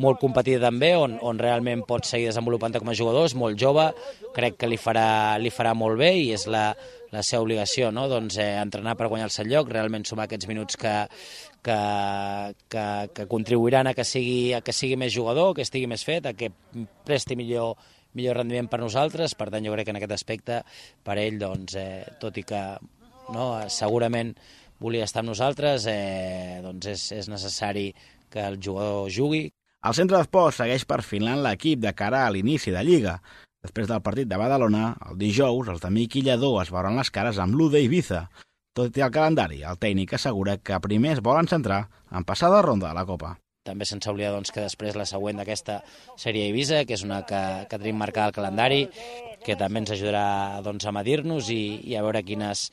molt 0.00 0.18
competida 0.22 0.64
també, 0.64 0.94
on, 0.96 1.18
on 1.20 1.38
realment 1.38 1.84
pot 1.86 2.08
seguir 2.08 2.30
desenvolupant 2.30 2.80
com 2.80 2.90
a 2.90 2.96
jugador, 2.96 3.28
és 3.28 3.36
molt 3.38 3.60
jove, 3.60 3.90
crec 4.34 4.56
que 4.58 4.72
li 4.72 4.80
farà, 4.80 5.36
li 5.38 5.52
farà 5.52 5.76
molt 5.78 6.00
bé 6.00 6.10
i 6.24 6.32
és 6.34 6.48
la, 6.50 6.70
la 7.12 7.22
seva 7.22 7.44
obligació, 7.44 7.92
no? 7.94 8.08
doncs, 8.10 8.40
eh, 8.40 8.56
entrenar 8.56 8.96
per 8.96 9.12
guanyar 9.12 9.28
el 9.28 9.36
seu 9.36 9.46
lloc, 9.52 9.70
realment 9.70 10.08
sumar 10.08 10.26
aquests 10.26 10.48
minuts 10.48 10.80
que, 10.80 10.96
que, 11.62 11.80
que, 12.72 12.86
que 13.14 13.28
contribuiran 13.30 13.92
a 13.92 13.94
que, 13.94 14.08
sigui, 14.08 14.54
a 14.56 14.64
que 14.64 14.74
sigui 14.74 14.96
més 14.96 15.12
jugador, 15.12 15.52
que 15.54 15.68
estigui 15.68 15.92
més 15.92 16.08
fet, 16.08 16.26
a 16.26 16.32
que 16.32 16.50
presti 17.04 17.36
millor, 17.36 17.76
millor 18.18 18.40
rendiment 18.40 18.68
per 18.70 18.80
nosaltres, 18.82 19.36
per 19.38 19.50
tant 19.52 19.64
jo 19.64 19.74
crec 19.74 19.88
que 19.88 19.94
en 19.94 20.00
aquest 20.00 20.16
aspecte 20.16 20.62
per 21.04 21.18
ell, 21.20 21.38
doncs, 21.40 21.76
eh, 21.78 22.02
tot 22.20 22.36
i 22.38 22.44
que 22.48 22.62
no, 23.32 23.46
segurament 23.72 24.34
volia 24.82 25.06
estar 25.06 25.22
amb 25.22 25.30
nosaltres, 25.32 25.86
eh, 25.90 26.60
doncs 26.64 26.90
és, 26.90 27.06
és 27.20 27.30
necessari 27.30 27.90
que 28.32 28.42
el 28.42 28.58
jugador 28.62 29.10
jugui. 29.12 29.46
El 29.82 29.96
centre 29.98 30.18
d'esports 30.18 30.60
segueix 30.62 30.84
perfilant 30.86 31.42
l'equip 31.42 31.80
de 31.82 31.92
cara 31.98 32.26
a 32.26 32.30
l'inici 32.30 32.74
de 32.74 32.82
Lliga. 32.86 33.16
Després 33.62 33.88
del 33.90 34.02
partit 34.02 34.28
de 34.30 34.38
Badalona, 34.38 34.96
el 35.08 35.18
dijous, 35.18 35.68
els 35.70 35.82
de 35.82 35.90
Miqui 35.94 36.22
Lledó 36.26 36.56
es 36.62 36.70
veuran 36.74 36.98
les 36.98 37.10
cares 37.14 37.38
amb 37.42 37.54
l'Ude 37.58 37.82
Ibiza. 37.82 38.26
Tot 38.74 38.96
i 38.96 39.04
el 39.04 39.12
calendari, 39.14 39.60
el 39.68 39.78
tècnic 39.78 40.14
assegura 40.16 40.56
que 40.58 40.80
primer 40.82 41.16
es 41.16 41.22
volen 41.22 41.50
centrar 41.50 41.84
en 42.10 42.24
passar 42.24 42.50
de 42.54 42.62
ronda 42.64 42.88
de 42.88 42.98
la 42.98 43.06
Copa. 43.06 43.36
També 43.62 43.86
sense 43.86 44.10
oblidar 44.10 44.32
doncs, 44.34 44.50
que 44.50 44.64
després 44.64 44.96
la 44.98 45.06
següent 45.06 45.38
d'aquesta 45.38 45.82
sèrie 46.18 46.48
Ibiza, 46.50 46.80
que 46.86 46.96
és 46.96 47.04
una 47.06 47.20
que, 47.28 47.42
que 47.70 47.78
tenim 47.78 48.00
marcada 48.00 48.30
al 48.30 48.34
calendari, 48.34 48.80
que 49.46 49.54
també 49.58 49.82
ens 49.82 49.92
ajudarà 49.94 50.62
doncs, 50.66 50.86
a 50.86 50.94
medir-nos 50.94 51.50
i, 51.54 51.60
i 51.86 51.94
a 51.94 52.02
veure 52.02 52.24
quines, 52.26 52.64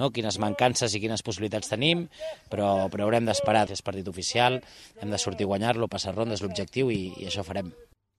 no, 0.00 0.08
quines 0.14 0.40
mancances 0.40 0.94
i 0.96 1.02
quines 1.02 1.24
possibilitats 1.24 1.68
tenim, 1.68 2.06
però, 2.52 2.88
però 2.92 3.04
haurem 3.04 3.28
d'esperar, 3.28 3.66
és 3.72 3.84
partit 3.84 4.08
oficial, 4.08 4.60
hem 5.02 5.12
de 5.12 5.20
sortir 5.20 5.44
a 5.48 5.52
guanyar-lo, 5.52 5.90
passar 5.92 6.16
ronda 6.16 6.38
és 6.38 6.44
l'objectiu 6.44 6.92
i, 6.94 7.02
i 7.20 7.28
això 7.28 7.44
farem. 7.44 7.68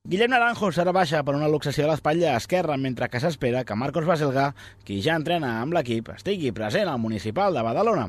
Guillem 0.10 0.32
Naranjo 0.32 0.70
serà 0.72 0.94
baixa 0.96 1.26
per 1.28 1.34
una 1.36 1.50
luxació 1.52 1.84
de 1.84 1.90
l'espatlla 1.92 2.38
esquerra, 2.38 2.78
mentre 2.78 3.10
que 3.10 3.20
s'espera 3.20 3.66
que 3.66 3.76
Marcos 3.76 4.06
Baselga, 4.08 4.52
qui 4.86 5.02
ja 5.04 5.18
entrena 5.20 5.58
amb 5.64 5.76
l'equip, 5.76 6.14
estigui 6.14 6.54
present 6.56 6.88
al 6.88 7.02
municipal 7.02 7.58
de 7.58 7.66
Badalona. 7.66 8.08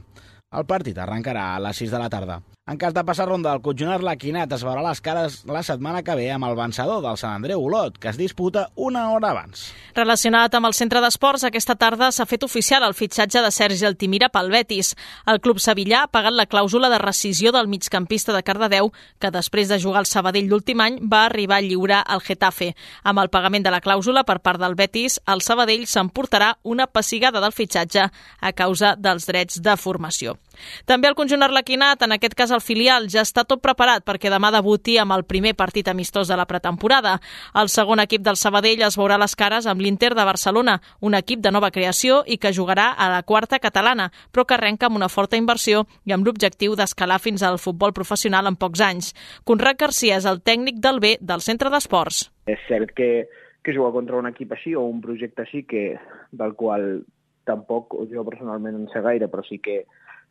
El 0.54 0.68
partit 0.70 0.96
arrencarà 0.98 1.54
a 1.56 1.60
les 1.64 1.82
6 1.82 1.90
de 1.96 1.98
la 2.04 2.08
tarda. 2.12 2.42
En 2.70 2.78
cas 2.78 2.94
de 2.94 3.02
passar 3.02 3.24
ronda, 3.26 3.50
el 3.50 3.62
conjunt 3.64 3.90
arlequinat 3.90 4.52
es 4.54 4.62
veurà 4.62 4.84
les 4.84 5.00
cares 5.02 5.40
la 5.50 5.58
setmana 5.66 6.04
que 6.06 6.14
ve 6.14 6.28
amb 6.30 6.46
el 6.46 6.54
vencedor 6.54 7.00
del 7.02 7.16
Sant 7.18 7.40
Andreu 7.40 7.64
Olot, 7.66 7.96
que 7.98 8.06
es 8.12 8.18
disputa 8.20 8.68
una 8.76 9.08
hora 9.10 9.32
abans. 9.32 9.64
Relacionat 9.96 10.54
amb 10.54 10.68
el 10.68 10.76
centre 10.78 11.00
d'esports, 11.02 11.42
aquesta 11.48 11.74
tarda 11.74 12.12
s'ha 12.14 12.28
fet 12.30 12.44
oficial 12.46 12.86
el 12.86 12.94
fitxatge 12.94 13.42
de 13.42 13.50
Sergi 13.50 13.88
Altimira 13.88 14.28
pel 14.30 14.52
Betis. 14.54 14.92
El 15.26 15.40
club 15.42 15.58
sevillà 15.58 16.04
ha 16.04 16.10
pagat 16.14 16.36
la 16.38 16.46
clàusula 16.46 16.92
de 16.92 17.00
rescisió 17.02 17.50
del 17.50 17.66
migcampista 17.66 18.36
de 18.36 18.44
Cardedeu, 18.46 18.92
que 19.18 19.32
després 19.34 19.66
de 19.66 19.80
jugar 19.82 20.04
al 20.04 20.06
Sabadell 20.12 20.46
l'últim 20.46 20.78
any 20.86 21.00
va 21.02 21.24
arribar 21.24 21.58
a 21.58 21.66
lliurar 21.66 22.04
al 22.06 22.22
Getafe. 22.22 22.76
Amb 23.02 23.18
el 23.24 23.32
pagament 23.34 23.66
de 23.66 23.74
la 23.74 23.82
clàusula 23.82 24.22
per 24.22 24.38
part 24.46 24.62
del 24.62 24.78
Betis, 24.78 25.18
el 25.26 25.42
Sabadell 25.42 25.88
s'emportarà 25.90 26.52
una 26.62 26.86
pessigada 26.86 27.42
del 27.42 27.50
fitxatge 27.50 28.06
a 28.06 28.54
causa 28.54 28.94
dels 28.94 29.26
drets 29.26 29.58
de 29.58 29.74
formació. 29.74 30.38
També 30.86 31.08
el 31.08 31.16
conjunt 31.18 31.42
arlequinat, 31.42 32.02
en 32.04 32.12
aquest 32.14 32.34
cas 32.38 32.50
el 32.54 32.59
filial, 32.60 33.08
ja 33.12 33.24
està 33.24 33.44
tot 33.48 33.62
preparat 33.62 34.04
perquè 34.06 34.30
demà 34.32 34.50
debuti 34.54 34.96
amb 35.00 35.14
el 35.16 35.24
primer 35.28 35.54
partit 35.58 35.88
amistós 35.88 36.28
de 36.28 36.36
la 36.38 36.46
pretemporada. 36.46 37.18
El 37.54 37.68
segon 37.72 38.00
equip 38.04 38.22
del 38.26 38.38
Sabadell 38.40 38.84
es 38.86 38.98
veurà 39.00 39.18
les 39.20 39.36
cares 39.36 39.66
amb 39.66 39.80
l'Inter 39.80 40.12
de 40.14 40.24
Barcelona, 40.24 40.78
un 41.00 41.16
equip 41.18 41.42
de 41.44 41.52
nova 41.52 41.70
creació 41.74 42.22
i 42.26 42.38
que 42.38 42.54
jugarà 42.56 42.90
a 42.92 43.10
la 43.12 43.22
quarta 43.22 43.58
catalana, 43.58 44.10
però 44.32 44.46
que 44.46 44.56
arrenca 44.56 44.86
amb 44.88 45.00
una 45.00 45.08
forta 45.08 45.38
inversió 45.40 45.84
i 46.04 46.12
amb 46.16 46.26
l'objectiu 46.26 46.76
d'escalar 46.76 47.20
fins 47.20 47.42
al 47.42 47.58
futbol 47.58 47.94
professional 47.96 48.46
en 48.46 48.56
pocs 48.56 48.80
anys. 48.84 49.12
Conrad 49.44 49.78
Garcia 49.80 50.18
és 50.20 50.26
el 50.26 50.42
tècnic 50.42 50.80
del 50.80 51.00
B 51.00 51.16
del 51.20 51.44
centre 51.44 51.70
d'esports. 51.70 52.28
És 52.46 52.60
cert 52.68 52.92
que, 52.96 53.28
que 53.64 53.74
jugar 53.76 53.92
contra 53.96 54.18
un 54.18 54.28
equip 54.30 54.52
així 54.56 54.74
o 54.74 54.84
un 54.88 55.00
projecte 55.00 55.46
així 55.46 55.64
que, 55.68 55.94
del 56.32 56.54
qual 56.58 57.02
tampoc 57.48 57.96
jo 58.12 58.24
personalment 58.26 58.76
en 58.76 58.88
sé 58.92 59.02
gaire, 59.04 59.28
però 59.30 59.42
sí 59.46 59.58
que 59.62 59.84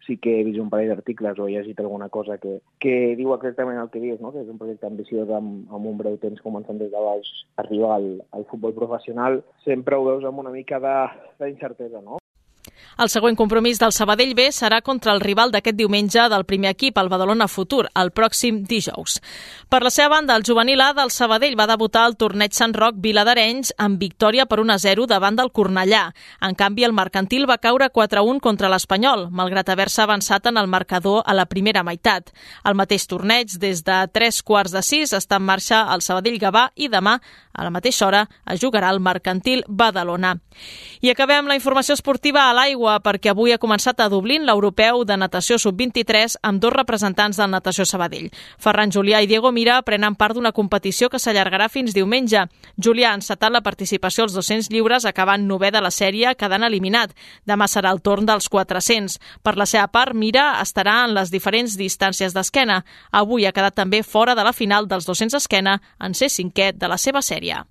sí 0.06 0.18
que 0.18 0.40
he 0.40 0.44
vist 0.48 0.60
un 0.62 0.70
parell 0.70 0.94
d'articles 0.94 1.40
o 1.40 1.48
he 1.48 1.56
llegit 1.56 1.80
alguna 1.80 2.10
cosa 2.10 2.38
que, 2.38 2.60
que 2.80 3.16
diu 3.20 3.34
exactament 3.36 3.82
el 3.82 3.92
que 3.94 4.04
dius, 4.04 4.22
no? 4.22 4.32
que 4.34 4.44
és 4.44 4.50
un 4.52 4.62
projecte 4.62 4.88
ambiciós 4.88 5.30
amb, 5.30 5.68
amb 5.74 5.92
un 5.92 6.00
breu 6.00 6.18
temps 6.22 6.42
començant 6.46 6.80
des 6.80 6.92
de 6.94 7.04
baix 7.10 7.30
arribar 7.64 7.96
al, 7.98 8.10
al 8.32 8.48
futbol 8.52 8.76
professional, 8.78 9.42
sempre 9.66 9.98
ho 9.98 10.08
veus 10.08 10.26
amb 10.26 10.40
una 10.46 10.56
mica 10.56 10.80
d'incertesa, 10.80 12.02
no? 12.02 12.20
El 12.98 13.10
següent 13.10 13.38
compromís 13.38 13.80
del 13.80 13.94
Sabadell 13.96 14.34
B 14.36 14.50
serà 14.52 14.82
contra 14.82 15.14
el 15.14 15.22
rival 15.22 15.54
d'aquest 15.54 15.78
diumenge 15.78 16.26
del 16.32 16.44
primer 16.44 16.74
equip, 16.74 16.98
el 16.98 17.10
Badalona 17.12 17.48
Futur, 17.48 17.86
el 17.96 18.12
pròxim 18.12 18.64
dijous. 18.68 19.20
Per 19.70 19.80
la 19.84 19.92
seva 19.94 20.10
banda, 20.16 20.36
el 20.36 20.44
juvenil 20.44 20.82
A 20.82 20.90
del 20.98 21.12
Sabadell 21.12 21.56
va 21.60 21.68
debutar 21.70 22.04
al 22.08 22.18
torneig 22.20 22.58
Sant 22.58 22.74
Roc 22.76 22.98
Vila 23.00 23.24
d'Arenys 23.24 23.72
amb 23.78 24.00
victòria 24.02 24.48
per 24.50 24.60
1-0 24.60 25.06
davant 25.08 25.38
del 25.38 25.52
Cornellà. 25.52 26.10
En 26.42 26.58
canvi, 26.60 26.84
el 26.88 26.96
mercantil 26.98 27.48
va 27.50 27.60
caure 27.62 27.92
4-1 27.94 28.42
contra 28.42 28.72
l'Espanyol, 28.74 29.30
malgrat 29.30 29.70
haver-se 29.70 30.02
avançat 30.04 30.50
en 30.52 30.58
el 30.58 30.68
marcador 30.68 31.24
a 31.26 31.36
la 31.38 31.46
primera 31.46 31.84
meitat. 31.84 32.34
El 32.66 32.76
mateix 32.76 33.08
torneig, 33.08 33.56
des 33.62 33.84
de 33.86 34.00
3 34.12 34.42
quarts 34.44 34.76
de 34.76 34.84
6, 34.84 35.14
està 35.20 35.38
en 35.38 35.48
marxa 35.48 35.86
el 35.94 36.02
Sabadell 36.02 36.40
Gavà 36.42 36.70
i 36.76 36.90
demà, 36.90 37.20
a 37.54 37.64
la 37.64 37.72
mateixa 37.72 38.08
hora, 38.08 38.26
es 38.48 38.60
jugarà 38.62 38.90
el 38.90 39.00
mercantil 39.00 39.64
Badalona. 39.68 40.38
I 41.02 41.12
acabem 41.12 41.48
la 41.48 41.56
informació 41.56 41.94
esportiva 41.94 42.50
a 42.50 42.54
l'aigua 42.56 42.79
l'aigua 42.80 43.00
perquè 43.04 43.32
avui 43.32 43.52
ha 43.52 43.60
començat 43.60 44.00
a 44.00 44.08
Dublín 44.10 44.46
l'europeu 44.46 45.04
de 45.04 45.18
natació 45.18 45.58
sub-23 45.60 46.38
amb 46.42 46.62
dos 46.62 46.72
representants 46.72 47.38
del 47.38 47.52
Natació 47.52 47.86
Sabadell. 47.86 48.30
Ferran 48.58 48.92
Julià 48.92 49.22
i 49.22 49.28
Diego 49.28 49.52
Mira 49.52 49.82
prenen 49.84 50.16
part 50.16 50.36
d'una 50.36 50.54
competició 50.54 51.10
que 51.10 51.20
s'allargarà 51.20 51.68
fins 51.70 51.94
diumenge. 51.94 52.46
Julià 52.78 53.12
ha 53.12 53.18
encetat 53.18 53.52
la 53.52 53.62
participació 53.62 54.24
als 54.24 54.34
200 54.34 54.70
lliures 54.72 55.06
acabant 55.06 55.46
nové 55.48 55.72
de 55.72 55.82
la 55.82 55.92
sèrie 55.92 56.36
quedant 56.36 56.64
eliminat. 56.64 57.12
Demà 57.46 57.68
serà 57.68 57.92
el 57.92 58.02
torn 58.02 58.26
dels 58.26 58.48
400. 58.50 59.20
Per 59.44 59.56
la 59.58 59.66
seva 59.66 59.88
part, 59.88 60.16
Mira 60.16 60.62
estarà 60.62 61.04
en 61.06 61.16
les 61.18 61.32
diferents 61.32 61.76
distàncies 61.78 62.34
d'esquena. 62.34 62.84
Avui 63.12 63.46
ha 63.46 63.52
quedat 63.52 63.76
també 63.76 64.04
fora 64.04 64.36
de 64.36 64.44
la 64.44 64.54
final 64.54 64.88
dels 64.88 65.06
200 65.06 65.36
esquena 65.36 65.82
en 66.00 66.14
ser 66.14 66.30
cinquè 66.30 66.72
de 66.74 66.88
la 66.88 66.98
seva 66.98 67.22
sèrie. 67.22 67.66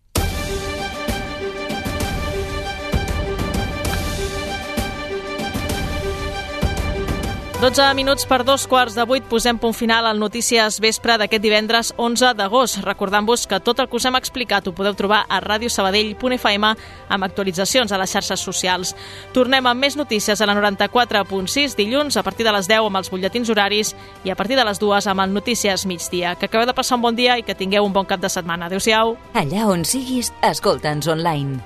12 7.61 7.94
minuts 7.94 8.23
per 8.23 8.44
dos 8.47 8.68
quarts 8.71 8.94
de 8.94 9.03
vuit 9.03 9.25
posem 9.27 9.59
punt 9.59 9.75
final 9.75 10.07
al 10.07 10.21
Notícies 10.23 10.79
Vespre 10.79 11.16
d'aquest 11.18 11.42
divendres 11.42 11.90
11 11.99 12.31
d'agost. 12.38 12.79
Recordant-vos 12.85 13.49
que 13.51 13.59
tot 13.59 13.81
el 13.83 13.88
que 13.90 13.99
us 13.99 14.07
hem 14.07 14.14
explicat 14.14 14.71
ho 14.71 14.73
podeu 14.79 14.94
trobar 14.94 15.27
a 15.27 15.42
radiosabadell.fm 15.42 16.71
amb 17.11 17.27
actualitzacions 17.27 17.90
a 17.90 17.99
les 17.99 18.14
xarxes 18.14 18.47
socials. 18.47 18.94
Tornem 19.35 19.66
amb 19.66 19.83
més 19.83 19.99
notícies 19.99 20.38
a 20.38 20.47
la 20.47 20.55
94.6 20.55 21.75
dilluns 21.75 22.14
a 22.14 22.23
partir 22.23 22.47
de 22.47 22.55
les 22.55 22.71
10 22.71 22.87
amb 22.87 23.03
els 23.03 23.11
butlletins 23.11 23.51
horaris 23.51 23.90
i 24.23 24.31
a 24.31 24.38
partir 24.38 24.55
de 24.55 24.62
les 24.62 24.79
2 24.79 25.11
amb 25.11 25.27
el 25.27 25.35
Notícies 25.35 25.83
Migdia. 25.83 26.38
Que 26.38 26.47
acabeu 26.47 26.71
de 26.71 26.79
passar 26.79 27.03
un 27.03 27.11
bon 27.11 27.18
dia 27.18 27.35
i 27.38 27.42
que 27.42 27.59
tingueu 27.59 27.83
un 27.83 27.90
bon 27.92 28.07
cap 28.07 28.23
de 28.23 28.31
setmana. 28.31 28.71
Adéu-siau. 28.71 29.18
Allà 29.35 29.66
on 29.66 29.83
siguis, 29.83 30.31
escolta'ns 30.47 31.11
online. 31.11 31.59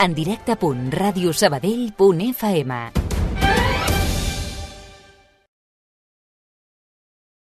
En 0.00 0.16
directe.radiosabadell.fm 0.16 3.05